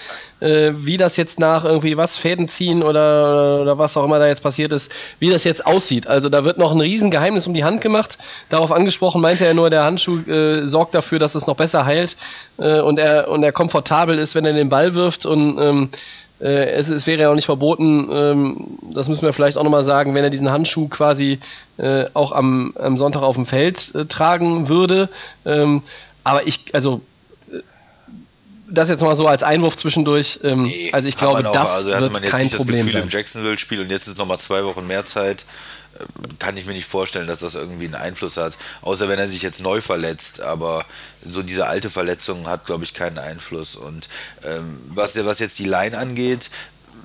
[0.41, 4.27] äh, wie das jetzt nach irgendwie was, Fäden ziehen oder, oder was auch immer da
[4.27, 6.07] jetzt passiert ist, wie das jetzt aussieht.
[6.07, 8.19] Also da wird noch ein Riesengeheimnis um die Hand gemacht.
[8.49, 12.17] Darauf angesprochen meinte er nur, der Handschuh äh, sorgt dafür, dass es noch besser heilt
[12.59, 15.97] äh, und, er, und er komfortabel ist, wenn er den Ball wirft und ähm, äh,
[16.45, 20.15] es, es, wäre ja auch nicht verboten, ähm, das müssen wir vielleicht auch nochmal sagen,
[20.15, 21.39] wenn er diesen Handschuh quasi
[21.79, 25.09] äh, auch am, am, Sonntag auf dem Feld äh, tragen würde.
[25.47, 25.83] Ähm,
[26.25, 27.01] aber ich, also
[27.51, 27.61] äh,
[28.69, 30.41] das jetzt mal so als Einwurf zwischendurch.
[30.43, 32.87] Ähm, nee, also ich glaube, auch, das also wird man jetzt kein nicht Problem das
[32.87, 33.03] Gefühl sein.
[33.05, 35.47] im Jacksonville-Spiel und jetzt ist nochmal zwei Wochen mehr Zeit
[36.39, 38.57] kann ich mir nicht vorstellen, dass das irgendwie einen Einfluss hat.
[38.83, 40.41] Außer wenn er sich jetzt neu verletzt.
[40.41, 40.85] Aber
[41.29, 43.77] so diese alte Verletzung hat, glaube ich, keinen Einfluss.
[43.77, 44.09] Und
[44.45, 46.51] ähm, was, was jetzt die Line angeht,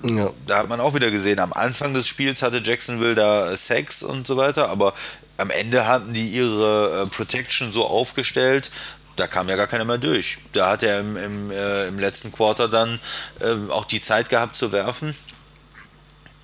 [0.04, 0.32] ja.
[0.46, 4.28] da hat man auch wieder gesehen, am Anfang des Spiels hatte Jacksonville da Sex und
[4.28, 4.94] so weiter, aber
[5.38, 8.72] am Ende hatten die ihre äh, Protection so aufgestellt,
[9.16, 10.38] da kam ja gar keiner mehr durch.
[10.54, 13.00] Da hat er im, im, äh, im letzten Quarter dann
[13.40, 15.16] äh, auch die Zeit gehabt zu werfen.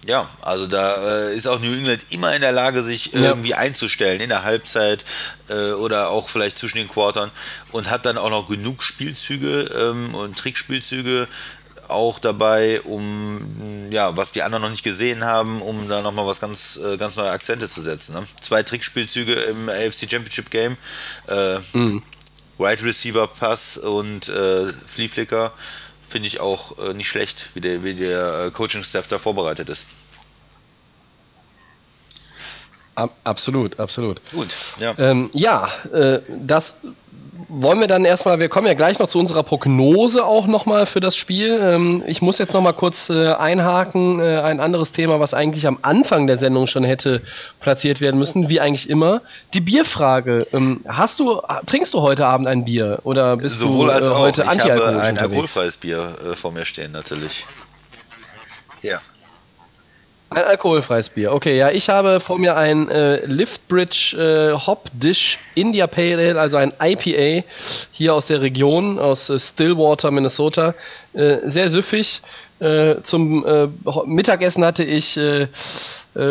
[0.06, 3.22] Ja, also da äh, ist auch New England immer in der Lage, sich ja.
[3.22, 5.04] irgendwie einzustellen in der Halbzeit
[5.50, 7.32] äh, oder auch vielleicht zwischen den Quartern
[7.72, 11.28] und hat dann auch noch genug Spielzüge ähm, und Trickspielzüge
[11.90, 16.40] auch dabei, um ja, was die anderen noch nicht gesehen haben, um da nochmal was
[16.40, 18.14] ganz, äh, ganz neue Akzente zu setzen.
[18.14, 18.26] Ne?
[18.42, 20.78] Zwei Trickspielzüge im AFC Championship Game.
[21.28, 22.04] Äh, mhm.
[22.58, 25.54] Wide Receiver Pass und äh, Flea Flicker
[26.10, 29.86] finde ich auch äh, nicht schlecht, wie der, wie der äh, Coaching-Staff da vorbereitet ist.
[33.24, 34.20] Absolut, absolut.
[34.32, 34.96] Gut, ja.
[34.98, 36.76] Ähm, ja, äh, das
[37.50, 41.00] wollen wir dann erstmal, wir kommen ja gleich noch zu unserer Prognose auch nochmal für
[41.00, 41.60] das Spiel.
[41.62, 45.80] Ähm, ich muss jetzt nochmal kurz äh, einhaken, äh, ein anderes Thema, was eigentlich am
[45.82, 47.22] Anfang der Sendung schon hätte
[47.60, 49.22] platziert werden müssen, wie eigentlich immer.
[49.54, 50.46] Die Bierfrage.
[50.54, 54.12] Ähm, hast du, trinkst du heute Abend ein Bier oder bist Sowohl du als äh,
[54.12, 57.46] heute anti Ich habe ein alkoholfreies Bier äh, vor mir stehen natürlich.
[58.82, 59.00] Ja.
[60.30, 61.32] Ein alkoholfreies Bier.
[61.32, 66.40] Okay, ja, ich habe vor mir ein äh, Liftbridge äh, Hop Dish India Pale Ale,
[66.40, 67.48] also ein IPA
[67.92, 70.74] hier aus der Region, aus äh, Stillwater, Minnesota.
[71.14, 72.22] Äh, sehr süffig.
[72.60, 73.68] Äh, zum äh,
[74.06, 75.20] Mittagessen hatte ich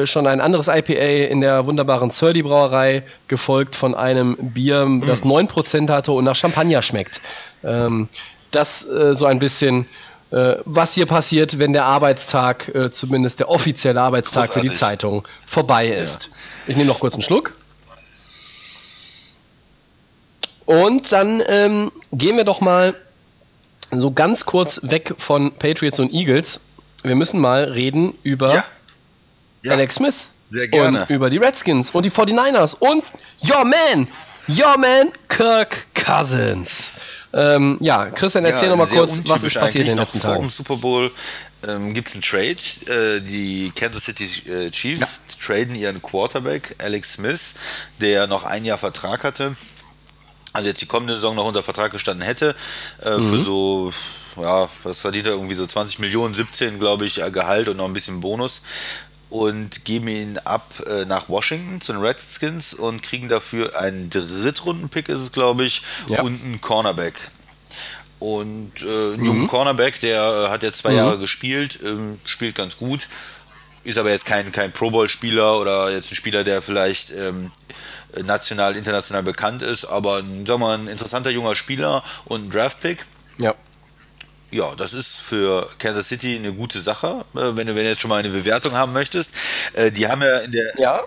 [0.05, 5.89] schon ein anderes IPA in der wunderbaren Surly Brauerei, gefolgt von einem Bier, das 9%
[5.89, 7.21] hatte und nach Champagner schmeckt.
[7.63, 8.09] Ähm,
[8.51, 14.01] das so ein bisschen äh, was hier passiert, wenn der Arbeitstag, äh, zumindest der offizielle
[14.01, 14.71] Arbeitstag Großartig.
[14.71, 16.27] für die Zeitung, vorbei ist.
[16.27, 16.33] Ja.
[16.69, 17.55] Ich nehme noch kurz einen Schluck.
[20.65, 22.95] Und dann ähm, gehen wir doch mal
[23.93, 26.59] so ganz kurz weg von Patriots und Eagles.
[27.05, 28.65] Wir müssen mal reden über ja.
[29.63, 29.73] Ja.
[29.73, 30.29] Alex Smith.
[30.51, 31.03] Sehr gerne.
[31.03, 33.05] Und über die Redskins und die 49ers und
[33.43, 34.09] Your Man,
[34.49, 36.91] Your Man Kirk Cousins.
[37.33, 40.35] Ähm, ja, Christian, erzähl ja, noch mal kurz, was ist passiert in den letzten Tagen.
[40.35, 41.11] Vor dem Super Bowl
[41.67, 43.17] ähm, gibt es einen Trade.
[43.17, 45.47] Äh, die Kansas City äh, Chiefs ja.
[45.47, 47.55] traden ihren Quarterback Alex Smith,
[48.01, 49.57] der noch ein Jahr Vertrag hatte.
[50.53, 52.55] Also jetzt die kommende Saison noch unter Vertrag gestanden hätte.
[53.05, 53.31] Äh, mhm.
[53.31, 53.93] Für so,
[54.37, 55.33] ja, was verdient er?
[55.33, 58.63] Irgendwie so 20 Millionen, 17 glaube ich, Gehalt und noch ein bisschen Bonus
[59.29, 65.09] und geben ihn ab äh, nach Washington zu den Redskins und kriegen dafür einen Drittrunden-Pick,
[65.09, 66.23] ist es glaube ich, ja.
[66.23, 67.15] und einen Cornerback.
[68.19, 69.27] Und äh, einen mhm.
[69.27, 70.97] jungen Cornerback, der äh, hat jetzt zwei mhm.
[70.97, 73.09] Jahre gespielt, ähm, spielt ganz gut,
[73.85, 77.51] ist aber jetzt kein, kein Pro Bowl-Spieler oder jetzt ein Spieler, der vielleicht ähm,
[78.25, 83.05] national, international bekannt ist, aber ein, sagen wir, ein interessanter junger Spieler und ein Draft-Pick.
[83.39, 83.55] Ja.
[84.51, 88.01] Ja, das ist für Kansas City eine gute Sache, äh, wenn du, wenn du jetzt
[88.01, 89.33] schon mal eine Bewertung haben möchtest.
[89.73, 90.73] Äh, die haben ja in der.
[90.79, 91.05] Ja.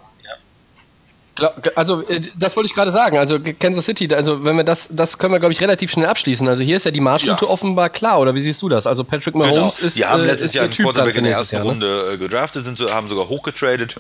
[1.75, 3.17] Also, äh, das wollte ich gerade sagen.
[3.17, 6.45] Also, Kansas City, also, wenn wir das, das können wir, glaube ich, relativ schnell abschließen.
[6.49, 7.51] Also, hier ist ja die Marschroute ja.
[7.51, 8.85] offenbar klar, oder wie siehst du das?
[8.85, 9.45] Also, Patrick genau.
[9.45, 9.87] Mahomes genau.
[9.87, 9.97] ist.
[9.97, 11.69] Die haben letztes Jahr einen Quarterback in der ersten Jahr, ne?
[11.69, 13.95] Runde gedraftet, sind, haben sogar hochgetradet.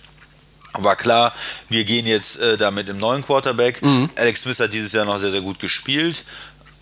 [0.73, 1.33] War klar,
[1.69, 3.81] wir gehen jetzt äh, da mit dem neuen Quarterback.
[3.81, 4.09] Mhm.
[4.15, 6.25] Alex Smith hat dieses Jahr noch sehr, sehr gut gespielt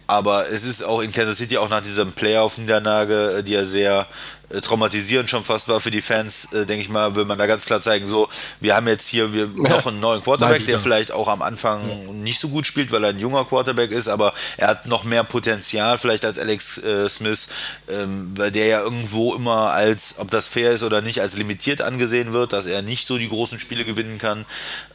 [0.07, 4.07] Aber es ist auch in Kansas City auch nach dieser Playoff-Niederlage, äh, die ja sehr
[4.49, 7.47] äh, traumatisierend schon fast war für die Fans, äh, denke ich mal, will man da
[7.47, 8.29] ganz klar zeigen, so,
[8.61, 9.69] wir haben jetzt hier wir ja.
[9.69, 12.13] noch einen neuen Quarterback, der vielleicht auch am Anfang ja.
[12.13, 15.25] nicht so gut spielt, weil er ein junger Quarterback ist, aber er hat noch mehr
[15.25, 17.49] Potenzial vielleicht als Alex äh, Smith,
[17.89, 21.81] ähm, weil der ja irgendwo immer als, ob das fair ist oder nicht, als limitiert
[21.81, 24.45] angesehen wird, dass er nicht so die großen Spiele gewinnen kann.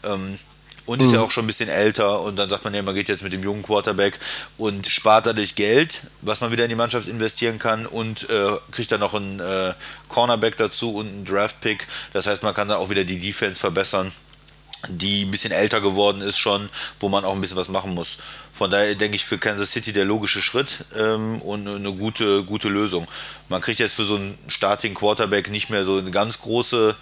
[0.02, 0.38] Ähm,
[0.86, 1.14] und ist mhm.
[1.14, 3.32] ja auch schon ein bisschen älter und dann sagt man ja, man geht jetzt mit
[3.32, 4.18] dem jungen Quarterback
[4.58, 8.90] und spart dadurch Geld, was man wieder in die Mannschaft investieren kann und äh, kriegt
[8.90, 9.74] dann noch einen äh,
[10.08, 11.86] Cornerback dazu und einen Draftpick.
[12.12, 14.12] Das heißt, man kann dann auch wieder die Defense verbessern,
[14.88, 16.68] die ein bisschen älter geworden ist schon,
[16.98, 18.18] wo man auch ein bisschen was machen muss.
[18.52, 22.68] Von daher denke ich für Kansas City der logische Schritt ähm, und eine gute, gute
[22.68, 23.06] Lösung.
[23.48, 26.94] Man kriegt jetzt für so einen Starting Quarterback nicht mehr so eine ganz große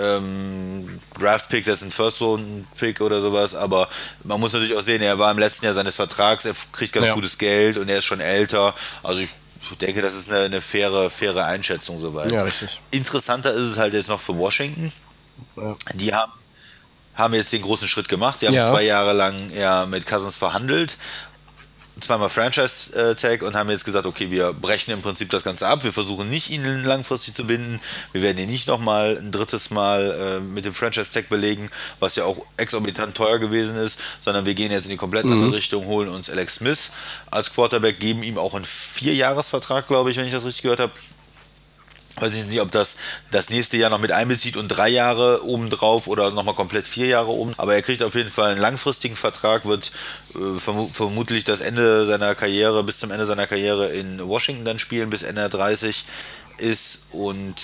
[0.00, 3.88] ähm, Draft-Picks, jetzt ein First-Round-Pick oder sowas, aber
[4.24, 7.08] man muss natürlich auch sehen, er war im letzten Jahr seines Vertrags, er kriegt ganz
[7.08, 7.14] ja.
[7.14, 8.74] gutes Geld und er ist schon älter.
[9.02, 9.30] Also ich
[9.80, 12.32] denke, das ist eine, eine faire, faire Einschätzung soweit.
[12.32, 12.80] Ja, richtig.
[12.90, 14.92] Interessanter ist es halt jetzt noch für Washington.
[15.56, 15.76] Ja.
[15.94, 16.32] Die haben
[17.14, 18.40] haben jetzt den großen Schritt gemacht.
[18.40, 18.70] Sie haben ja.
[18.70, 20.96] zwei Jahre lang ja mit Cousins verhandelt
[22.00, 25.84] zweimal Franchise-Tag und haben jetzt gesagt, okay, wir brechen im Prinzip das Ganze ab.
[25.84, 27.80] Wir versuchen nicht, ihn langfristig zu binden.
[28.12, 32.24] Wir werden ihn nicht nochmal ein drittes Mal äh, mit dem Franchise-Tag belegen, was ja
[32.24, 35.54] auch exorbitant teuer gewesen ist, sondern wir gehen jetzt in die komplett andere mhm.
[35.54, 36.90] Richtung, holen uns Alex Smith
[37.30, 40.92] als Quarterback, geben ihm auch einen Vierjahresvertrag, glaube ich, wenn ich das richtig gehört habe
[42.20, 42.96] weiß ich nicht, ob das
[43.30, 47.30] das nächste Jahr noch mit einbezieht und drei Jahre obendrauf oder nochmal komplett vier Jahre
[47.30, 47.54] oben.
[47.56, 49.90] Aber er kriegt auf jeden Fall einen langfristigen Vertrag, wird
[50.34, 54.78] äh, verm vermutlich das Ende seiner Karriere, bis zum Ende seiner Karriere in Washington dann
[54.78, 56.04] spielen, bis Ende 30
[56.58, 57.54] ist und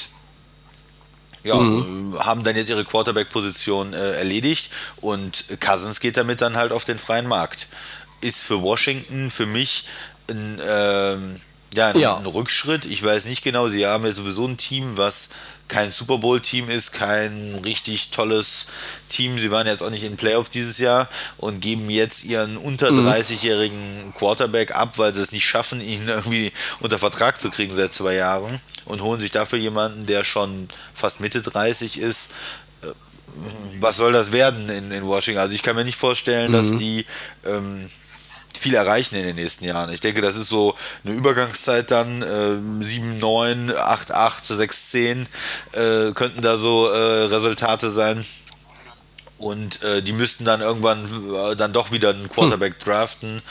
[1.47, 2.19] ja, mhm.
[2.19, 6.99] haben dann jetzt ihre Quarterback-Position äh, erledigt und Cousins geht damit dann halt auf den
[6.99, 7.69] freien Markt.
[8.21, 9.87] Ist für Washington für mich
[10.29, 11.41] ein ähm,
[11.77, 12.17] ja, ein, ja.
[12.17, 12.85] ein Rückschritt.
[12.87, 15.29] Ich weiß nicht genau, sie haben ja sowieso ein Team, was
[15.69, 18.67] kein Super Bowl-Team ist, kein richtig tolles
[19.09, 19.39] Team.
[19.39, 21.09] Sie waren jetzt auch nicht in Playoff dieses Jahr
[21.39, 26.53] und geben jetzt ihren unter 30-jährigen Quarterback ab, weil sie es nicht schaffen, ihn irgendwie
[26.81, 31.21] unter Vertrag zu kriegen seit zwei Jahren und holen sich dafür jemanden, der schon fast
[31.21, 32.31] Mitte 30 ist.
[32.83, 32.87] Äh,
[33.81, 35.41] was soll das werden in, in Washington?
[35.41, 36.55] Also ich kann mir nicht vorstellen, mhm.
[36.55, 37.07] dass die
[37.45, 37.91] ähm,
[38.59, 39.93] viel erreichen in den nächsten Jahren.
[39.93, 45.29] Ich denke, das ist so eine Übergangszeit dann, äh, 7, 9, 8, 8, 6, 10
[45.73, 48.25] äh, könnten da so äh, Resultate sein.
[49.39, 52.85] Und äh, die müssten dann irgendwann äh, dann doch wieder einen Quarterback hm.
[52.85, 53.43] draften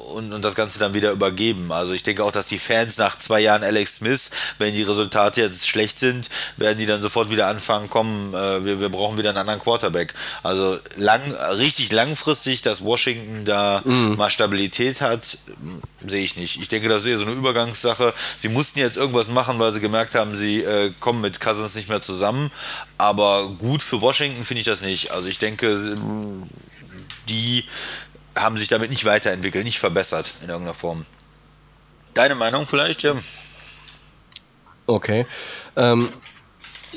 [0.00, 1.72] und, und das Ganze dann wieder übergeben.
[1.72, 5.40] Also ich denke auch, dass die Fans nach zwei Jahren Alex Smith, wenn die Resultate
[5.40, 9.30] jetzt schlecht sind, werden die dann sofort wieder anfangen, kommen, äh, wir, wir brauchen wieder
[9.30, 10.14] einen anderen Quarterback.
[10.42, 11.20] Also lang,
[11.58, 14.16] richtig langfristig, dass Washington da mhm.
[14.16, 15.38] mal Stabilität hat,
[16.06, 16.60] sehe ich nicht.
[16.60, 18.14] Ich denke, das ist eher so eine Übergangssache.
[18.40, 21.88] Sie mussten jetzt irgendwas machen, weil sie gemerkt haben, sie äh, kommen mit Cousins nicht
[21.88, 22.50] mehr zusammen.
[22.98, 25.10] Aber gut für Washington finde ich das nicht.
[25.10, 25.96] Also ich denke,
[27.28, 27.64] die
[28.42, 31.06] haben sich damit nicht weiterentwickelt, nicht verbessert in irgendeiner Form.
[32.14, 33.14] Deine Meinung vielleicht, ja?
[34.86, 35.26] Okay.
[35.76, 36.08] Ähm,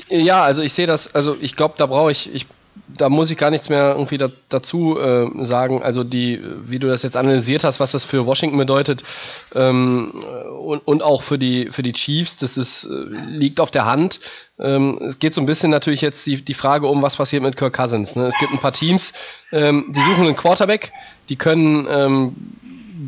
[0.08, 2.46] ja, also ich sehe das, also ich glaube, da brauche ich, ich,
[2.88, 5.82] da muss ich gar nichts mehr irgendwie da, dazu äh, sagen.
[5.82, 9.02] Also die, wie du das jetzt analysiert hast, was das für Washington bedeutet
[9.54, 10.24] ähm,
[10.58, 12.88] und, und auch für die, für die Chiefs, das ist, äh,
[13.26, 14.20] liegt auf der Hand.
[14.58, 17.56] Ähm, es geht so ein bisschen natürlich jetzt die, die Frage um, was passiert mit
[17.56, 18.16] Kirk Cousins.
[18.16, 18.26] Ne?
[18.26, 19.12] Es gibt ein paar Teams,
[19.52, 20.92] ähm, die suchen einen Quarterback,
[21.28, 22.36] die können ähm,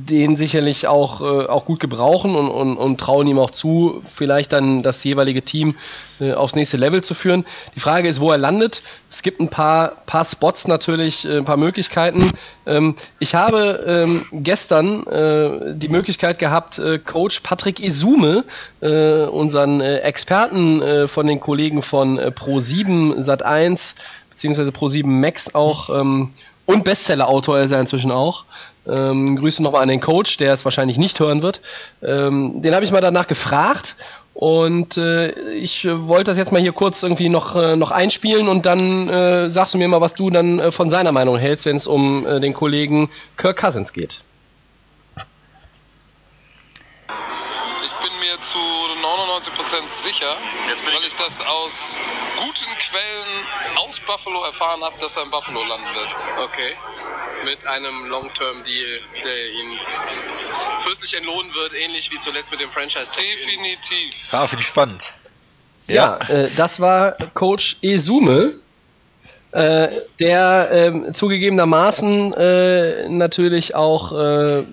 [0.07, 4.53] den sicherlich auch, äh, auch gut gebrauchen und, und, und trauen ihm auch zu, vielleicht
[4.53, 5.77] dann das jeweilige Team
[6.21, 7.45] äh, aufs nächste Level zu führen.
[7.75, 8.83] Die Frage ist, wo er landet.
[9.11, 12.31] Es gibt ein paar, paar Spots natürlich, äh, ein paar Möglichkeiten.
[12.67, 18.45] Ähm, ich habe ähm, gestern äh, die Möglichkeit gehabt, äh, Coach Patrick Isume,
[18.81, 23.95] äh, unseren Experten von den Kollegen von Pro7 Sat1
[24.31, 26.33] beziehungsweise Pro7 Max auch ähm,
[26.67, 28.45] und Bestseller-Autor ist er inzwischen auch,
[28.89, 31.61] ähm, Grüße nochmal an den Coach, der es wahrscheinlich nicht hören wird.
[32.03, 33.97] Ähm, den habe ich mal danach gefragt
[34.35, 38.67] und äh, ich wollte das jetzt mal hier kurz irgendwie noch, äh, noch einspielen und
[38.67, 41.77] dann äh, sagst du mir mal, was du dann äh, von seiner Meinung hältst, wenn
[41.77, 44.21] es um äh, den Kollegen Kirk Cousins geht.
[48.43, 48.59] zu
[49.41, 50.37] 99% sicher,
[50.85, 51.99] weil ich das aus
[52.37, 53.45] guten Quellen
[53.77, 56.09] aus Buffalo erfahren habe, dass er in Buffalo landen wird.
[56.45, 56.73] Okay.
[57.45, 59.79] Mit einem Long-Term-Deal, der ihn
[60.79, 63.11] fürstlich entlohnen wird, ähnlich wie zuletzt mit dem Franchise.
[63.13, 64.33] Definitiv.
[64.33, 65.13] Ja, finde ich spannend.
[65.87, 68.55] Ja, ja äh, das war Coach Esume.
[69.53, 74.65] Äh, der äh, zugegebenermaßen äh, natürlich auch äh,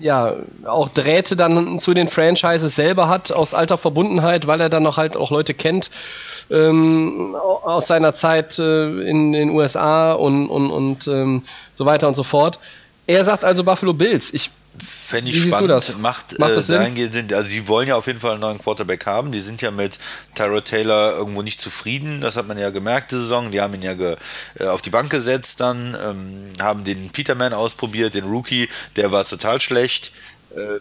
[0.00, 0.34] ja
[0.64, 4.96] auch Drähte dann zu den Franchises selber hat, aus alter Verbundenheit, weil er dann noch
[4.96, 5.90] halt auch Leute kennt
[6.50, 12.14] ähm, aus seiner Zeit äh, in den USA und, und, und ähm, so weiter und
[12.14, 12.58] so fort.
[13.06, 14.32] Er sagt also Buffalo Bills.
[14.32, 15.70] Ich Fände ich spannend.
[15.70, 15.96] Das?
[15.98, 19.04] Macht, Macht das äh, dahingehend, also sie wollen ja auf jeden Fall einen neuen Quarterback
[19.06, 19.32] haben.
[19.32, 19.98] Die sind ja mit
[20.34, 22.20] Tyrod Taylor irgendwo nicht zufrieden.
[22.20, 23.50] Das hat man ja gemerkt, die Saison.
[23.50, 24.16] Die haben ihn ja ge,
[24.58, 29.24] äh, auf die Bank gesetzt dann, ähm, haben den Peterman ausprobiert, den Rookie, der war
[29.24, 30.12] total schlecht.
[30.56, 30.80] Ähm,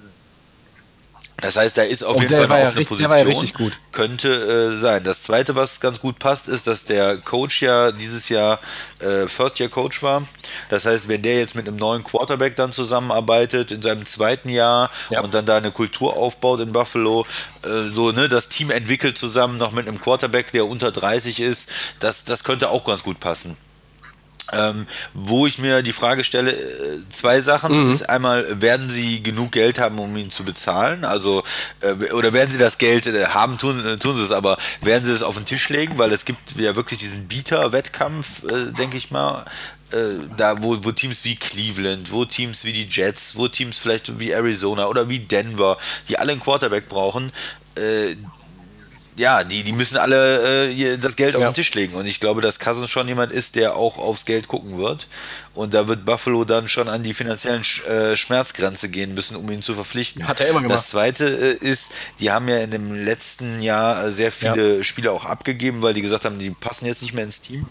[1.42, 3.70] das heißt, da ist auf Und jeden Fall noch ja eine Position.
[3.70, 3.76] Ja.
[3.92, 5.04] Könnte äh, sein.
[5.04, 8.60] Das zweite, was ganz gut passt, ist, dass der Coach ja dieses Jahr
[9.00, 10.24] äh, First-Year-Coach war.
[10.70, 14.90] Das heißt, wenn der jetzt mit einem neuen Quarterback dann zusammenarbeitet in seinem zweiten Jahr
[15.10, 15.22] ja.
[15.22, 17.26] und dann da eine Kultur aufbaut in Buffalo,
[17.64, 21.70] äh, so, ne, das Team entwickelt zusammen noch mit einem Quarterback, der unter 30 ist,
[22.00, 23.58] das, das könnte auch ganz gut passen.
[24.52, 27.88] Ähm, wo ich mir die Frage stelle, äh, zwei Sachen.
[27.88, 27.94] Mhm.
[27.94, 31.06] Ist einmal, werden sie genug Geld haben, um ihn zu bezahlen?
[31.06, 31.44] Also,
[31.82, 35.06] äh, oder werden sie das Geld äh, haben, tun, äh, tun sie es, aber werden
[35.06, 35.98] sie es auf den Tisch legen?
[35.98, 39.46] Weil es gibt ja wirklich diesen Bieter-Wettkampf, äh, denke ich mal,
[39.92, 44.20] äh, da wo, wo Teams wie Cleveland, wo Teams wie die Jets, wo Teams vielleicht
[44.20, 47.32] wie Arizona oder wie Denver, die alle einen Quarterback brauchen,
[49.20, 51.50] ja, die, die müssen alle äh, das Geld auf ja.
[51.50, 51.94] den Tisch legen.
[51.96, 55.08] Und ich glaube, dass Cousins schon jemand ist, der auch aufs Geld gucken wird.
[55.54, 59.62] Und da wird Buffalo dann schon an die finanziellen äh, Schmerzgrenze gehen müssen, um ihn
[59.62, 60.26] zu verpflichten.
[60.26, 60.80] Hat er immer gemacht.
[60.80, 61.90] Das zweite äh, ist,
[62.22, 64.84] die haben ja in dem letzten Jahr sehr viele ja.
[64.86, 67.68] Spieler auch abgegeben, weil die gesagt haben, die passen jetzt nicht mehr ins Team.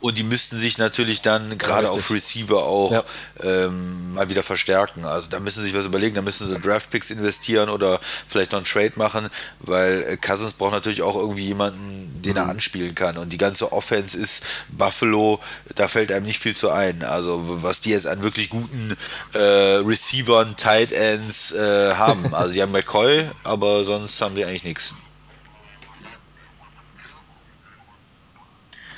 [0.00, 3.04] Und die müssten sich natürlich dann gerade auf Receiver auch ja.
[3.42, 5.04] ähm, mal wieder verstärken.
[5.04, 8.58] Also da müssen sie sich was überlegen, da müssen sie Draftpicks investieren oder vielleicht noch
[8.58, 9.30] einen Trade machen,
[9.60, 12.38] weil äh, Cousins braucht natürlich auch irgendwie jemanden, den mhm.
[12.38, 13.16] er anspielen kann.
[13.16, 15.40] Und die ganze Offense ist Buffalo,
[15.74, 17.02] da fällt einem nicht viel zu ein.
[17.02, 18.96] Also was die jetzt an wirklich guten
[19.32, 22.32] äh, Receivern, Tight Ends äh, haben.
[22.42, 24.94] Also die haben McCoy, aber sonst haben sie eigentlich nichts.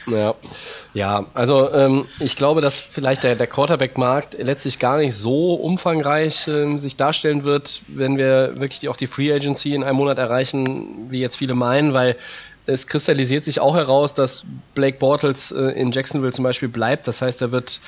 [0.07, 0.35] Ja,
[0.93, 6.47] ja also ähm, ich glaube, dass vielleicht der, der Quarterback-Markt letztlich gar nicht so umfangreich
[6.47, 10.19] äh, sich darstellen wird, wenn wir wirklich die, auch die Free Agency in einem Monat
[10.19, 12.17] erreichen, wie jetzt viele meinen, weil
[12.67, 17.07] es kristallisiert sich auch heraus, dass Blake Bortles äh, in Jacksonville zum Beispiel bleibt.
[17.07, 17.81] Das heißt, er wird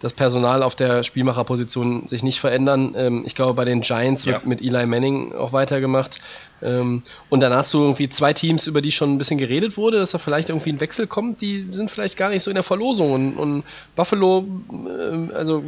[0.00, 2.94] das Personal auf der Spielmacherposition sich nicht verändern.
[2.96, 4.48] Ähm, ich glaube, bei den Giants wird ja.
[4.48, 6.18] mit Eli Manning auch weitergemacht.
[6.62, 9.98] Ähm, und dann hast du irgendwie zwei Teams, über die schon ein bisschen geredet wurde,
[9.98, 12.64] dass da vielleicht irgendwie ein Wechsel kommt, die sind vielleicht gar nicht so in der
[12.64, 13.12] Verlosung.
[13.12, 15.62] Und, und Buffalo, äh, also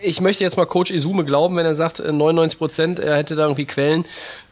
[0.00, 3.36] ich möchte jetzt mal Coach Izume glauben, wenn er sagt, 99 äh, Prozent, er hätte
[3.36, 4.04] da irgendwie Quellen,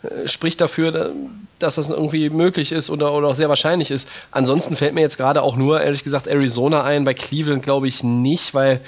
[0.02, 1.14] äh, spricht dafür,
[1.58, 4.08] dass das irgendwie möglich ist oder, oder auch sehr wahrscheinlich ist.
[4.30, 7.04] Ansonsten fällt mir jetzt gerade auch nur, ehrlich gesagt, Arizona ein.
[7.04, 8.80] Bei Cleveland glaube ich nicht, weil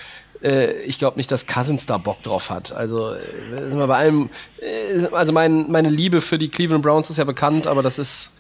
[0.42, 2.72] äh, ich glaube nicht, dass Cousins da Bock drauf hat.
[2.72, 4.30] Also äh, bei allem,
[5.12, 8.30] also mein, meine Liebe für die Cleveland Browns ist ja bekannt, aber das ist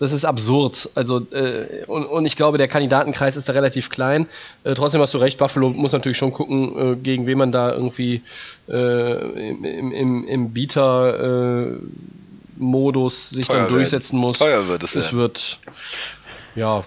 [0.00, 0.88] das ist absurd.
[0.94, 4.28] Also, äh, und, und, ich glaube, der Kandidatenkreis ist da relativ klein.
[4.64, 7.70] Äh, trotzdem hast du recht, Buffalo muss natürlich schon gucken, äh, gegen wen man da
[7.70, 8.22] irgendwie
[8.66, 14.20] äh, im, im, im Bieter-Modus sich teuer dann durchsetzen werden.
[14.20, 14.38] muss.
[14.38, 14.96] Teuer wird es.
[14.96, 15.18] Es ja.
[15.18, 15.58] wird,
[16.54, 16.82] ja,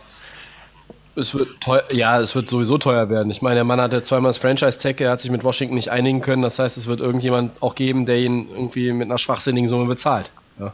[1.15, 3.29] es wird teuer, ja, es wird sowieso teuer werden.
[3.29, 6.21] Ich meine, der Mann hatte zweimal das Franchise-Tag, er hat sich mit Washington nicht einigen
[6.21, 6.41] können.
[6.41, 10.31] Das heißt, es wird irgendjemand auch geben, der ihn irgendwie mit einer schwachsinnigen Summe bezahlt.
[10.59, 10.73] Ja.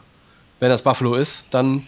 [0.58, 1.86] Wenn das Buffalo ist, dann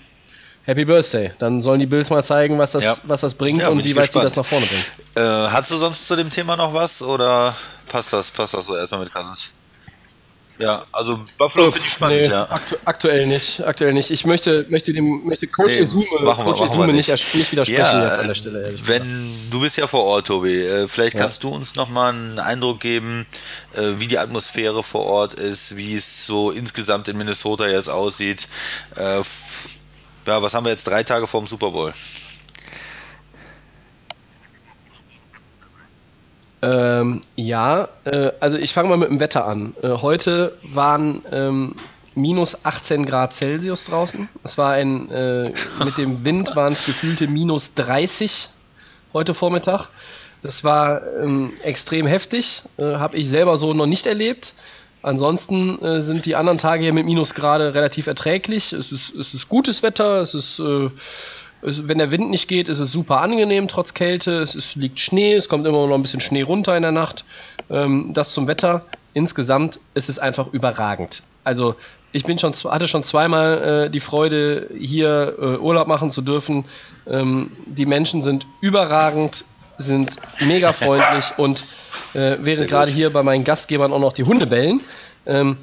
[0.64, 1.33] Happy Birthday.
[1.38, 2.96] Dann sollen die Bills mal zeigen, was das, ja.
[3.05, 4.85] was das bringt ja, und wie weit sie das nach vorne bringen.
[5.14, 7.55] Äh, hast du sonst zu dem Thema noch was oder
[7.88, 9.51] passt das, passt das so erstmal mit Cousins?
[10.59, 12.48] Ja, also Buffalo finde ich spannend, nee, ja.
[12.48, 14.11] Aktu aktuell nicht, aktuell nicht.
[14.11, 18.05] Ich möchte, möchte dem möchte Coach nee, Izume, Coach wir, Izume nicht, nicht, widersprechen ja,
[18.05, 18.75] jetzt an der Stelle.
[18.85, 21.22] Wenn du bist ja vor Ort, Tobi, äh, vielleicht ja.
[21.22, 23.27] kannst du uns nochmal einen Eindruck geben,
[23.75, 28.46] äh, wie die Atmosphäre vor Ort ist, wie es so insgesamt in Minnesota jetzt aussieht.
[30.26, 31.92] Ja, was haben wir jetzt drei Tage vor dem Super Bowl?
[36.62, 39.75] Ähm, ja, äh, also ich fange mal mit dem Wetter an.
[39.83, 41.75] Äh, heute waren ähm,
[42.14, 44.29] minus 18 Grad Celsius draußen.
[44.44, 45.52] Es war ein, äh,
[45.85, 48.48] mit dem Wind waren es gefühlte minus 30
[49.12, 49.88] heute Vormittag.
[50.42, 54.54] Das war ähm, extrem heftig, äh, habe ich selber so noch nicht erlebt.
[55.03, 58.73] Ansonsten äh, sind die anderen Tage hier mit Minusgrade relativ erträglich.
[58.73, 60.90] Es ist, es ist gutes Wetter, es ist, äh,
[61.63, 64.37] es, wenn der Wind nicht geht, ist es super angenehm trotz Kälte.
[64.37, 67.25] Es ist, liegt Schnee, es kommt immer noch ein bisschen Schnee runter in der Nacht.
[67.69, 68.85] Ähm, das zum Wetter.
[69.13, 71.23] Insgesamt ist es einfach überragend.
[71.44, 71.75] Also
[72.13, 76.65] ich bin schon, hatte schon zweimal äh, die Freude, hier äh, Urlaub machen zu dürfen.
[77.07, 79.44] Ähm, die Menschen sind überragend,
[79.79, 81.65] sind mega freundlich und
[82.15, 84.81] äh, während gerade hier bei meinen Gastgebern auch noch die Hunde bellen.
[85.27, 85.56] Ähm,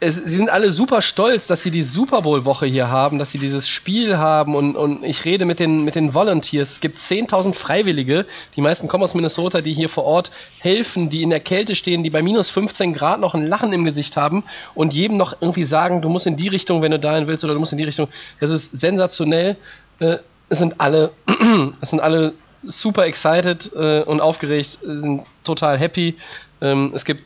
[0.00, 3.38] es, sie sind alle super stolz, dass sie die Super Bowl-Woche hier haben, dass sie
[3.38, 6.72] dieses Spiel haben und, und ich rede mit den, mit den Volunteers.
[6.72, 11.22] Es gibt 10.000 Freiwillige, die meisten kommen aus Minnesota, die hier vor Ort helfen, die
[11.22, 14.44] in der Kälte stehen, die bei minus 15 Grad noch ein Lachen im Gesicht haben
[14.74, 17.54] und jedem noch irgendwie sagen, du musst in die Richtung, wenn du dahin willst oder
[17.54, 18.08] du musst in die Richtung.
[18.40, 19.56] Das ist sensationell.
[20.00, 21.10] Äh, es sind alle,
[21.80, 22.34] es sind alle
[22.66, 26.16] super excited äh, und aufgeregt, sind total happy.
[26.60, 27.22] Ähm, es gibt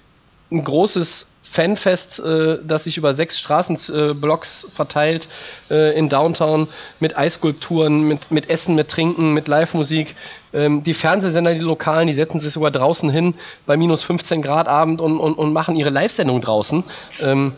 [0.51, 5.29] ein großes Fanfest, äh, das sich über sechs Straßenblocks äh, verteilt
[5.69, 6.69] äh, in Downtown
[7.01, 10.15] mit Eisskulpturen, mit, mit Essen, mit Trinken, mit Live-Musik.
[10.53, 13.35] Ähm, die Fernsehsender, die Lokalen, die setzen sich sogar draußen hin
[13.67, 16.85] bei minus 15 Grad Abend und, und, und machen ihre Live-Sendung draußen.
[17.25, 17.53] Ähm,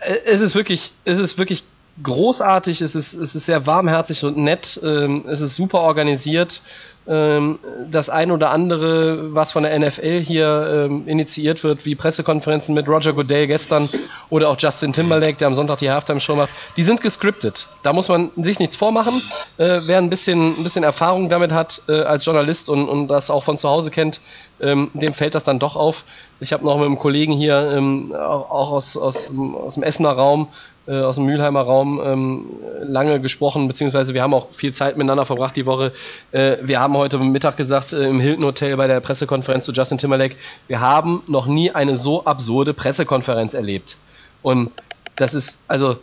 [0.00, 1.62] äh, es ist wirklich, es ist wirklich
[2.02, 6.62] großartig, es ist, es ist sehr warmherzig und nett, ähm, es ist super organisiert
[7.08, 7.58] ähm,
[7.90, 12.88] das ein oder andere, was von der NFL hier ähm, initiiert wird, wie Pressekonferenzen mit
[12.88, 13.88] Roger Goodell gestern
[14.28, 17.68] oder auch Justin Timberlake, der am Sonntag die Halftime-Show macht, die sind gescriptet.
[17.82, 19.22] Da muss man sich nichts vormachen.
[19.58, 23.30] Äh, wer ein bisschen, ein bisschen Erfahrung damit hat äh, als Journalist und, und das
[23.30, 24.20] auch von zu Hause kennt,
[24.60, 26.04] ähm, dem fällt das dann doch auf.
[26.40, 30.48] Ich habe noch mit einem Kollegen hier, ähm, auch, aus, aus, aus dem Essener Raum,
[30.86, 32.46] äh, aus dem Mülheimer Raum ähm,
[32.80, 35.92] lange gesprochen, beziehungsweise wir haben auch viel Zeit miteinander verbracht die Woche.
[36.32, 39.98] Äh, wir haben heute Mittag gesagt äh, im Hilton Hotel bei der Pressekonferenz zu Justin
[39.98, 40.36] Timberlake,
[40.68, 43.96] wir haben noch nie eine so absurde Pressekonferenz erlebt.
[44.42, 44.70] Und
[45.16, 45.96] das ist, also,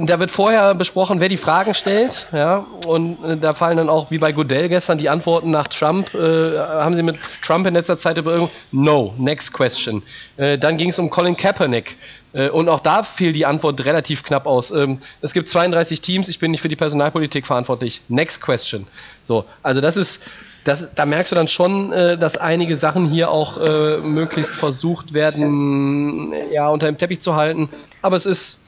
[0.00, 4.10] da wird vorher besprochen, wer die Fragen stellt, ja, und äh, da fallen dann auch,
[4.10, 6.14] wie bei Goodell gestern, die Antworten nach Trump.
[6.14, 8.52] Äh, haben Sie mit Trump in letzter Zeit über irgendwo?
[8.72, 10.02] No, next question.
[10.36, 11.96] Äh, dann ging es um Colin Kaepernick.
[12.32, 14.70] Äh, und auch da fiel die Antwort relativ knapp aus.
[14.70, 18.02] Ähm, es gibt 32 Teams, ich bin nicht für die Personalpolitik verantwortlich.
[18.08, 18.86] Next question.
[19.24, 20.22] So, also das ist,
[20.64, 25.14] das, da merkst du dann schon, äh, dass einige Sachen hier auch äh, möglichst versucht
[25.14, 27.68] werden, ja, unter dem Teppich zu halten.
[28.02, 28.58] Aber es ist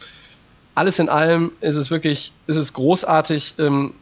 [0.74, 3.54] alles in allem, ist es wirklich, ist es großartig.
[3.58, 3.94] Ähm,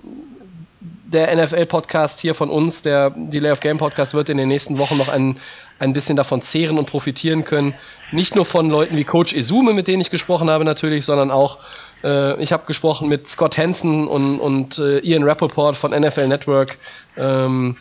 [0.80, 4.98] der NFL-Podcast hier von uns, der Delay of Game Podcast, wird in den nächsten Wochen
[4.98, 5.38] noch ein,
[5.78, 7.74] ein bisschen davon zehren und profitieren können.
[8.12, 11.58] Nicht nur von Leuten wie Coach Izume, mit denen ich gesprochen habe natürlich, sondern auch,
[12.04, 16.76] äh, ich habe gesprochen mit Scott Hansen und, und äh, Ian Rappaport von NFL Network.
[17.16, 17.76] Ähm,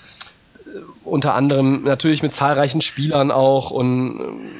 [1.04, 4.52] unter anderem natürlich mit zahlreichen Spielern auch und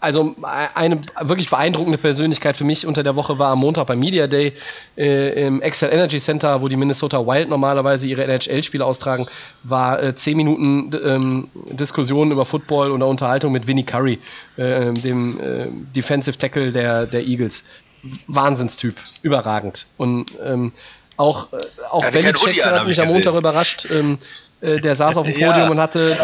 [0.00, 4.26] also eine wirklich beeindruckende Persönlichkeit für mich unter der Woche war am Montag beim Media
[4.26, 4.52] Day
[4.96, 9.26] äh, im Excel Energy Center, wo die Minnesota Wild normalerweise ihre NHL-Spiele austragen,
[9.62, 14.18] war äh, zehn Minuten ähm, Diskussion über Football oder Unterhaltung mit Vinnie Curry,
[14.56, 17.64] äh, dem äh, Defensive Tackle der, der Eagles.
[18.26, 19.86] Wahnsinnstyp, überragend.
[19.96, 20.72] Und ähm,
[21.16, 21.56] auch, äh,
[21.88, 23.86] auch Belichick hat mich am Montag überrascht.
[23.90, 24.18] Ähm,
[24.60, 25.70] äh, der saß auf dem Podium ja.
[25.70, 26.16] und hatte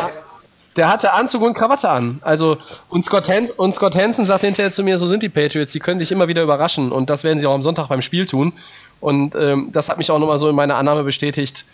[0.79, 2.21] der hatte Anzug und Krawatte an.
[2.23, 2.57] Also,
[2.89, 5.81] und Scott, Han und Scott Hansen sagt hinterher zu mir, so sind die Patriots, die
[5.81, 8.53] können sich immer wieder überraschen und das werden sie auch am Sonntag beim Spiel tun.
[9.01, 11.65] Und ähm, das hat mich auch nochmal so in meiner Annahme bestätigt.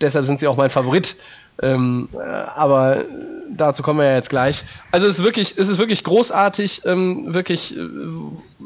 [0.00, 1.16] Deshalb sind sie auch mein Favorit.
[1.62, 3.04] Ähm, äh, aber
[3.50, 4.64] dazu kommen wir ja jetzt gleich.
[4.90, 7.80] Also es ist wirklich, es ist wirklich großartig, ähm, wirklich äh,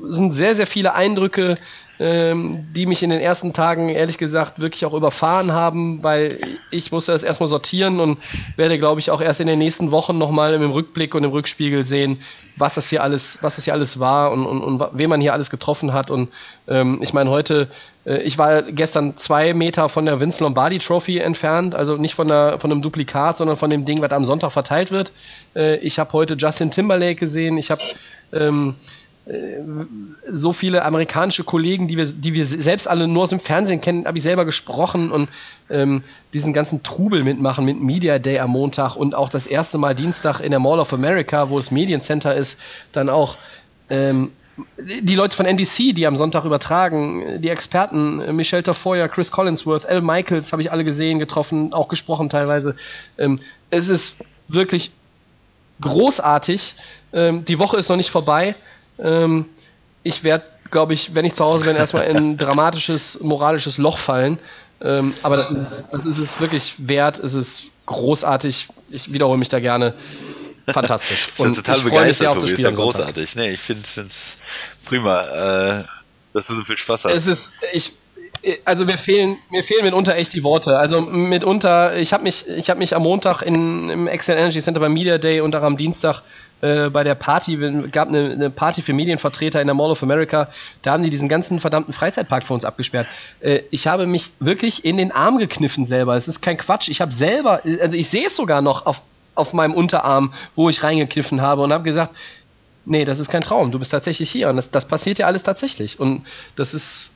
[0.09, 1.57] sind sehr, sehr viele Eindrücke
[2.01, 6.35] ähm, die mich in den ersten Tagen ehrlich gesagt wirklich auch überfahren haben, weil
[6.71, 8.19] ich musste das erstmal sortieren und
[8.57, 11.87] werde, glaube ich, auch erst in den nächsten Wochen nochmal im Rückblick und im Rückspiegel
[11.87, 12.23] sehen,
[12.57, 15.35] was das hier alles, was das hier alles war und, und, und wen man hier
[15.35, 16.11] alles getroffen hat.
[16.11, 16.31] Und
[16.69, 17.69] ähm, ich meine, heute,
[18.19, 22.59] ich war gestern zwei Meter von der Vince Lombardi Trophy entfernt, also nicht von, der,
[22.59, 25.13] von einem Duplikat, sondern von dem Ding, was am Sonntag verteilt wird.
[25.55, 27.83] Äh, ich habe heute Justin Timberlake gesehen, ich habe
[28.33, 28.75] ähm,
[30.31, 34.07] so viele amerikanische Kollegen, die wir, die wir selbst alle nur aus dem Fernsehen kennen,
[34.07, 35.29] habe ich selber gesprochen und
[35.69, 36.03] ähm,
[36.33, 40.41] diesen ganzen Trubel mitmachen mit Media Day am Montag und auch das erste Mal Dienstag
[40.41, 42.59] in der Mall of America, wo das Mediencenter ist,
[42.93, 43.37] dann auch
[43.89, 44.33] ähm,
[44.77, 50.01] die Leute von NBC, die am Sonntag übertragen, die Experten, Michelle Tafoya, Chris Collinsworth, Al
[50.01, 52.77] Michaels, habe ich alle gesehen, getroffen, auch gesprochen teilweise.
[53.19, 53.41] Ähm,
[53.71, 54.17] es ist
[54.49, 54.91] wirklich
[55.81, 56.75] großartig.
[57.13, 58.55] Ähm, die Woche ist noch nicht vorbei.
[58.99, 59.47] Ähm,
[60.03, 63.99] ich werde, glaube ich, wenn ich zu Hause bin, erstmal in ein dramatisches, moralisches Loch
[63.99, 64.39] fallen.
[65.23, 67.19] Aber das ist, das ist es wirklich wert.
[67.19, 68.69] Es ist großartig.
[68.89, 69.93] Ich wiederhole mich da gerne.
[70.73, 71.29] Fantastisch.
[71.35, 72.51] ich bin total begeistert, Tobi.
[72.51, 73.37] Ist ja großartig.
[73.37, 74.39] Nee, ich finde es
[74.85, 75.85] prima, äh,
[76.33, 77.15] dass du so viel Spaß hast.
[77.15, 77.93] Es ist, ich,
[78.65, 80.79] also mir fehlen, mir fehlen mitunter echt die Worte.
[80.79, 84.81] Also mitunter, ich habe mich, ich habe mich am Montag in, im Excel Energy Center
[84.81, 86.23] beim Media Day und auch am Dienstag
[86.63, 87.57] äh, bei der Party,
[87.91, 90.49] gab eine, eine, Party für Medienvertreter in der Mall of America,
[90.83, 93.07] da haben die diesen ganzen verdammten Freizeitpark für uns abgesperrt.
[93.41, 96.17] Äh, ich habe mich wirklich in den Arm gekniffen selber.
[96.17, 96.89] Es ist kein Quatsch.
[96.89, 99.01] Ich habe selber, also ich sehe es sogar noch auf,
[99.41, 102.15] auf meinem Unterarm, wo ich reingekniffen habe und habe gesagt,
[102.85, 105.43] nee, das ist kein Traum, du bist tatsächlich hier und das, das passiert ja alles
[105.43, 106.01] tatsächlich.
[106.01, 106.25] Und
[106.57, 107.11] das ist,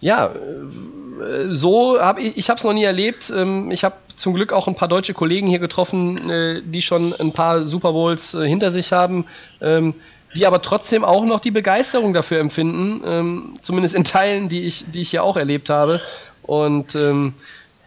[0.00, 3.32] ja, äh, so habe ich, ich habe es noch nie erlebt.
[3.34, 7.14] Ähm, ich habe zum Glück auch ein paar deutsche Kollegen hier getroffen, äh, die schon
[7.14, 9.26] ein paar Super Bowls äh, hinter sich haben,
[9.60, 9.94] ähm,
[10.34, 14.84] die aber trotzdem auch noch die Begeisterung dafür empfinden, ähm, zumindest in Teilen, die ich,
[14.90, 16.00] die ich hier auch erlebt habe.
[16.42, 16.96] Und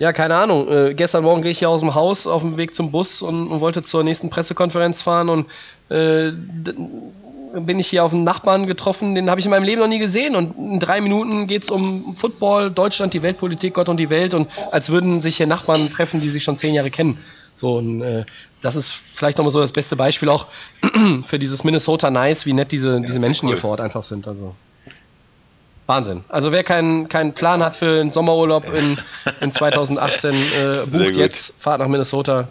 [0.01, 0.67] ja, keine Ahnung.
[0.67, 3.49] Äh, gestern Morgen gehe ich hier aus dem Haus auf dem Weg zum Bus und,
[3.49, 5.45] und wollte zur nächsten Pressekonferenz fahren und
[5.89, 9.87] äh, bin ich hier auf einen Nachbarn getroffen, den habe ich in meinem Leben noch
[9.87, 10.35] nie gesehen.
[10.35, 14.33] Und in drei Minuten geht es um Football, Deutschland, die Weltpolitik, Gott und die Welt.
[14.33, 17.19] Und als würden sich hier Nachbarn treffen, die sich schon zehn Jahre kennen.
[17.55, 18.25] So, und äh,
[18.63, 20.47] das ist vielleicht nochmal so das beste Beispiel auch
[21.25, 23.53] für dieses Minnesota Nice, wie nett diese, diese Menschen cool.
[23.53, 24.27] hier vor Ort einfach sind.
[24.27, 24.55] Also.
[25.91, 26.23] Wahnsinn.
[26.29, 28.97] Also wer keinen keinen Plan hat für einen Sommerurlaub in,
[29.41, 30.35] in 2018, äh,
[30.85, 32.47] bucht jetzt, fahrt nach Minnesota.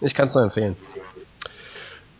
[0.00, 0.76] Ich kann es nur empfehlen.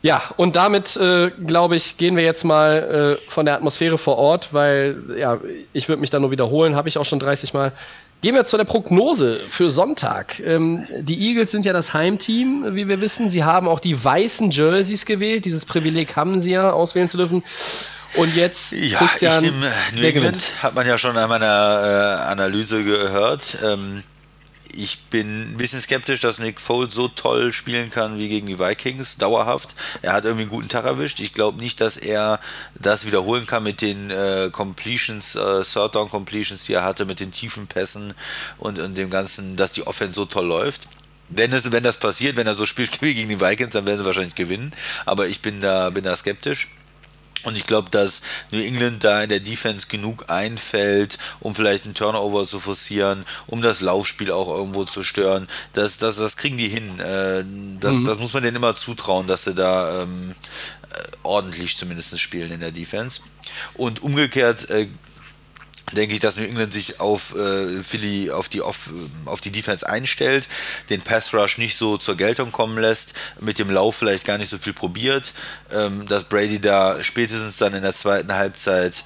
[0.03, 4.19] Ja, und damit, äh, glaube ich, gehen wir jetzt mal äh, von der Atmosphäre vor
[4.19, 5.39] Ort, weil, ja,
[5.73, 7.73] ich würde mich da nur wiederholen, habe ich auch schon 30 Mal.
[8.23, 10.41] Gehen wir zu der Prognose für Sonntag.
[10.41, 13.31] Ähm, die Eagles sind ja das Heimteam, wie wir wissen.
[13.31, 15.45] Sie haben auch die weißen Jerseys gewählt.
[15.45, 17.43] Dieses Privileg haben sie ja, auswählen zu dürfen.
[18.17, 22.31] Und jetzt ja, Christian, ich nehme New England, hat man ja schon an meiner äh,
[22.31, 23.59] Analyse gehört.
[23.63, 24.03] Ähm,
[24.77, 28.59] ich bin ein bisschen skeptisch, dass Nick Foles so toll spielen kann wie gegen die
[28.59, 29.75] Vikings, dauerhaft.
[30.03, 31.21] Er hat irgendwie einen guten Tag erwischt.
[31.21, 32.41] Ich glaube nicht, dass er
[32.75, 37.21] das wiederholen kann mit den äh, Completions, äh, Third Down Completions, die er hatte, mit
[37.21, 38.15] den tiefen Pässen
[38.59, 40.83] und, und dem Ganzen, dass die Offense so toll läuft.
[41.29, 44.01] Wenn, es, wenn das passiert, wenn er so spielt wie gegen die Vikings, dann werden
[44.01, 44.73] sie wahrscheinlich gewinnen.
[45.07, 46.69] Aber ich bin da, bin da skeptisch.
[47.47, 51.95] Und ich glaube, dass New England da in der Defense genug einfällt, um vielleicht einen
[51.95, 55.47] Turnover zu forcieren, um das Laufspiel auch irgendwo zu stören.
[55.73, 56.99] Das, das, das kriegen die hin.
[56.99, 57.45] Äh,
[57.81, 58.05] das, mhm.
[58.05, 60.35] das muss man denen immer zutrauen, dass sie da ähm,
[60.91, 63.21] äh, ordentlich zumindest spielen in der Defense.
[63.75, 64.89] Und umgekehrt äh,
[65.93, 68.91] denke ich, dass New England sich auf äh, Philly, auf die, auf,
[69.25, 70.49] auf die Defense einstellt,
[70.91, 74.51] den Pass Rush nicht so zur Geltung kommen lässt, mit dem Lauf vielleicht gar nicht
[74.51, 75.33] so viel probiert,
[75.73, 79.05] ähm, dass Brady da spätestens dann in der zweiten Halbzeit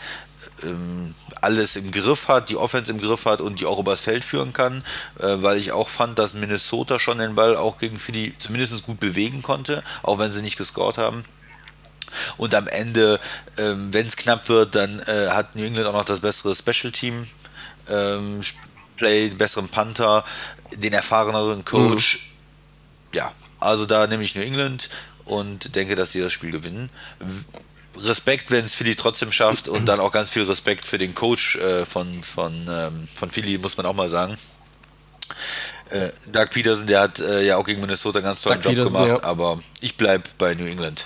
[0.63, 4.25] ähm, alles im Griff hat, die Offense im Griff hat und die auch übers Feld
[4.25, 4.85] führen kann,
[5.19, 9.01] äh, weil ich auch fand, dass Minnesota schon den Ball auch gegen Philly zumindest gut
[9.01, 11.25] bewegen konnte, auch wenn sie nicht gescored haben.
[12.37, 13.21] Und am Ende,
[13.57, 16.93] ähm, wenn es knapp wird, dann äh, hat New England auch noch das bessere Special
[16.93, 17.27] Team.
[17.89, 18.41] Ähm,
[18.97, 20.25] Play, den besseren Panther,
[20.77, 22.19] den erfahreneren Coach.
[22.19, 23.17] Mhm.
[23.17, 24.91] Ja, also da nehme ich New England
[25.25, 26.91] und denke, dass die das Spiel gewinnen.
[27.97, 31.57] Respekt, wenn es Philly trotzdem schafft und dann auch ganz viel Respekt für den Coach
[31.57, 34.37] äh, von, von, ähm, von Philly, muss man auch mal sagen.
[35.91, 38.79] Äh, Doug Peterson, der hat äh, ja auch gegen Minnesota einen ganz tollen Doug Job
[38.79, 39.29] Peterson, gemacht, ja.
[39.29, 41.05] aber ich bleibe bei New England.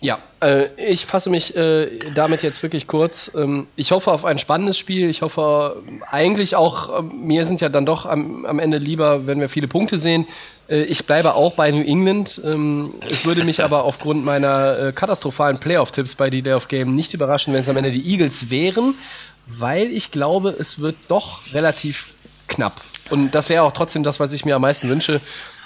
[0.00, 3.30] Ja, äh, ich fasse mich äh, damit jetzt wirklich kurz.
[3.34, 5.08] Ähm, ich hoffe auf ein spannendes Spiel.
[5.08, 9.40] Ich hoffe eigentlich auch, äh, mir sind ja dann doch am, am, Ende lieber, wenn
[9.40, 10.26] wir viele Punkte sehen.
[10.68, 12.40] Äh, ich bleibe auch bei New England.
[12.44, 16.94] Ähm, es würde mich aber aufgrund meiner äh, katastrophalen Playoff-Tipps bei die Day of Game
[16.94, 18.94] nicht überraschen, wenn es am Ende die Eagles wären,
[19.46, 22.14] weil ich glaube, es wird doch relativ
[22.48, 22.80] knapp.
[23.10, 25.20] Und das wäre auch trotzdem das, was ich mir am meisten wünsche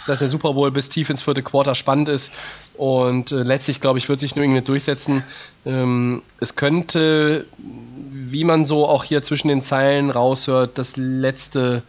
[0.09, 2.33] dass der Super Bowl bis tief ins vierte Quarter spannend ist.
[2.79, 5.25] Und äh, letztlich, glaube ich, wird sich New England durchsetzen.
[5.67, 11.83] Ähm, es könnte, wie man so auch hier zwischen den Zeilen raushört, das letzte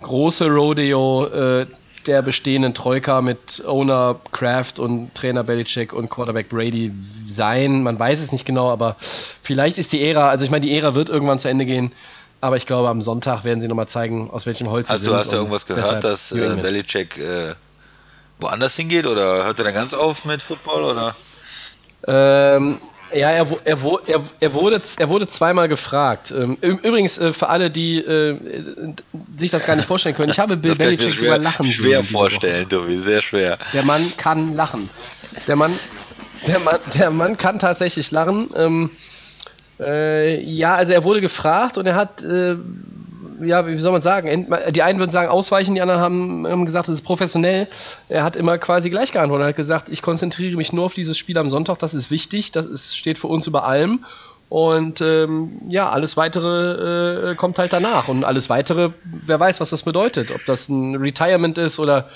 [0.00, 1.66] große Rodeo äh,
[2.06, 6.90] der bestehenden Troika mit Owner Kraft und Trainer Belichick und Quarterback Brady
[7.34, 7.82] sein.
[7.82, 8.96] Man weiß es nicht genau, aber
[9.42, 11.92] vielleicht ist die Ära, also ich meine, die Ära wird irgendwann zu Ende gehen.
[12.40, 15.14] Aber ich glaube, am Sonntag werden sie nochmal zeigen, aus welchem Holz also sie sind.
[15.14, 17.54] Also du hast ja irgendwas gehört, dass äh, Belichick äh,
[18.38, 19.06] woanders hingeht?
[19.06, 20.84] Oder hört er dann ganz auf mit Football?
[20.84, 21.16] Oder?
[22.06, 22.80] Ähm,
[23.12, 26.32] ja, er, er, er, er, wurde, er wurde zweimal gefragt.
[26.36, 28.38] Ähm, übrigens, äh, für alle, die äh,
[29.38, 32.96] sich das gar nicht vorstellen können, ich habe Bill Belichick sogar lachen Schwer vorstellen, Tobi,
[32.98, 33.58] sehr schwer.
[33.72, 34.90] Der Mann kann lachen.
[35.46, 35.78] Der Mann,
[36.46, 38.50] der Mann, der Mann kann tatsächlich lachen.
[38.56, 38.90] Ähm,
[39.78, 42.56] äh, ja, also er wurde gefragt und er hat, äh,
[43.40, 46.88] ja, wie soll man sagen, die einen würden sagen ausweichen, die anderen haben, haben gesagt,
[46.88, 47.68] es ist professionell.
[48.08, 49.44] Er hat immer quasi gleich geantwortet.
[49.44, 52.52] Er hat gesagt, ich konzentriere mich nur auf dieses Spiel am Sonntag, das ist wichtig,
[52.52, 54.04] das ist, steht für uns über allem.
[54.48, 58.08] Und ähm, ja, alles weitere äh, kommt halt danach.
[58.08, 60.30] Und alles weitere, wer weiß, was das bedeutet.
[60.30, 62.08] Ob das ein Retirement ist oder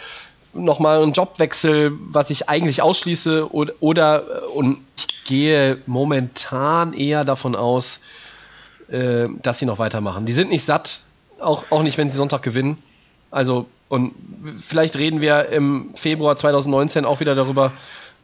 [0.53, 3.53] nochmal ein Jobwechsel, was ich eigentlich ausschließe.
[3.53, 4.23] Oder, oder
[4.55, 8.01] und ich gehe momentan eher davon aus,
[8.89, 10.27] äh, dass sie noch weitermachen.
[10.27, 11.01] Die sind nicht satt,
[11.41, 12.83] auch, auch nicht, wenn sie Sonntag gewinnen.
[13.31, 14.15] Also, und
[14.69, 17.73] vielleicht reden wir im Februar 2019 auch wieder darüber,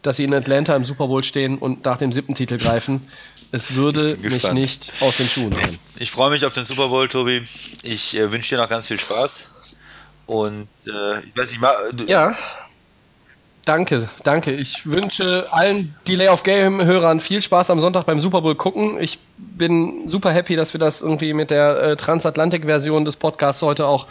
[0.03, 3.09] dass sie in Atlanta im Super Bowl stehen und nach dem siebten Titel greifen.
[3.53, 5.79] Es würde mich nicht aus den Schuhen hauen.
[5.97, 7.43] Ich freue mich auf den Super Bowl, Tobi.
[7.83, 9.47] Ich äh, wünsche dir noch ganz viel Spaß.
[10.27, 11.75] Und äh, ich weiß nicht mal.
[12.07, 12.37] Ja.
[13.65, 14.53] Danke, danke.
[14.53, 19.01] Ich wünsche allen Delay of Game-Hörern viel Spaß am Sonntag beim Super Bowl gucken.
[19.01, 23.87] Ich bin super happy, dass wir das irgendwie mit der äh, Transatlantik-Version des Podcasts heute
[23.87, 24.07] auch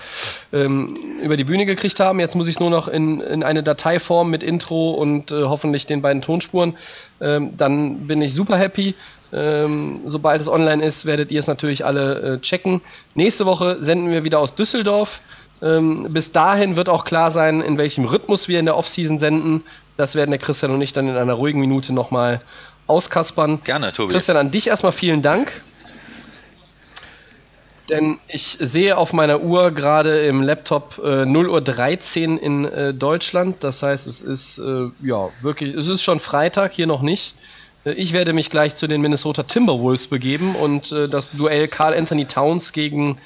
[0.54, 0.88] ähm,
[1.22, 2.20] über die Bühne gekriegt haben.
[2.20, 5.86] Jetzt muss ich es nur noch in, in eine Dateiform mit Intro und äh, hoffentlich
[5.86, 6.76] den beiden Tonspuren.
[7.22, 8.95] Ähm, dann bin ich super happy.
[9.32, 12.82] Ähm, sobald es online ist, werdet ihr es natürlich alle äh, checken.
[13.14, 15.20] Nächste Woche senden wir wieder aus Düsseldorf.
[15.64, 19.64] Ähm, bis dahin wird auch klar sein, in welchem Rhythmus wir in der Offseason senden.
[19.95, 22.41] Das werden der Christian und ich dann in einer ruhigen Minute nochmal
[22.88, 23.61] auskaspern.
[23.64, 24.14] Gerne, Tobi.
[24.14, 25.51] Christian, an dich erstmal vielen Dank.
[27.89, 33.64] Denn ich sehe auf meiner Uhr gerade im Laptop äh, 0.13 Uhr in äh, Deutschland.
[33.64, 37.36] Das heißt, es ist äh, ja wirklich, es ist schon Freitag, hier noch nicht.
[37.86, 41.93] Äh, ich werde mich gleich zu den Minnesota Timberwolves begeben und äh, das Duell Carl
[41.93, 43.18] Anthony Towns gegen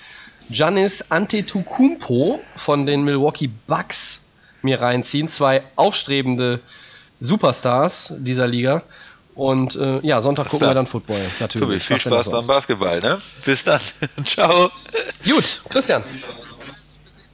[0.50, 4.20] Giannis Antetokounmpo von den Milwaukee Bucks
[4.62, 5.30] mir reinziehen.
[5.30, 6.62] Zwei aufstrebende
[7.20, 8.84] Superstars dieser Liga.
[9.36, 10.72] Und äh, ja, Sonntag gucken da.
[10.72, 11.68] wir dann Football, natürlich.
[11.68, 13.20] Tobi, viel Spaß beim Basketball, ne?
[13.45, 13.80] Bis dann.
[14.26, 14.72] Ciao.
[15.24, 16.04] Gut, Christian.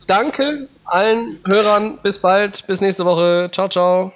[0.05, 1.97] Danke allen Hörern.
[2.03, 2.67] Bis bald.
[2.67, 3.49] Bis nächste Woche.
[3.53, 4.13] Ciao, ciao.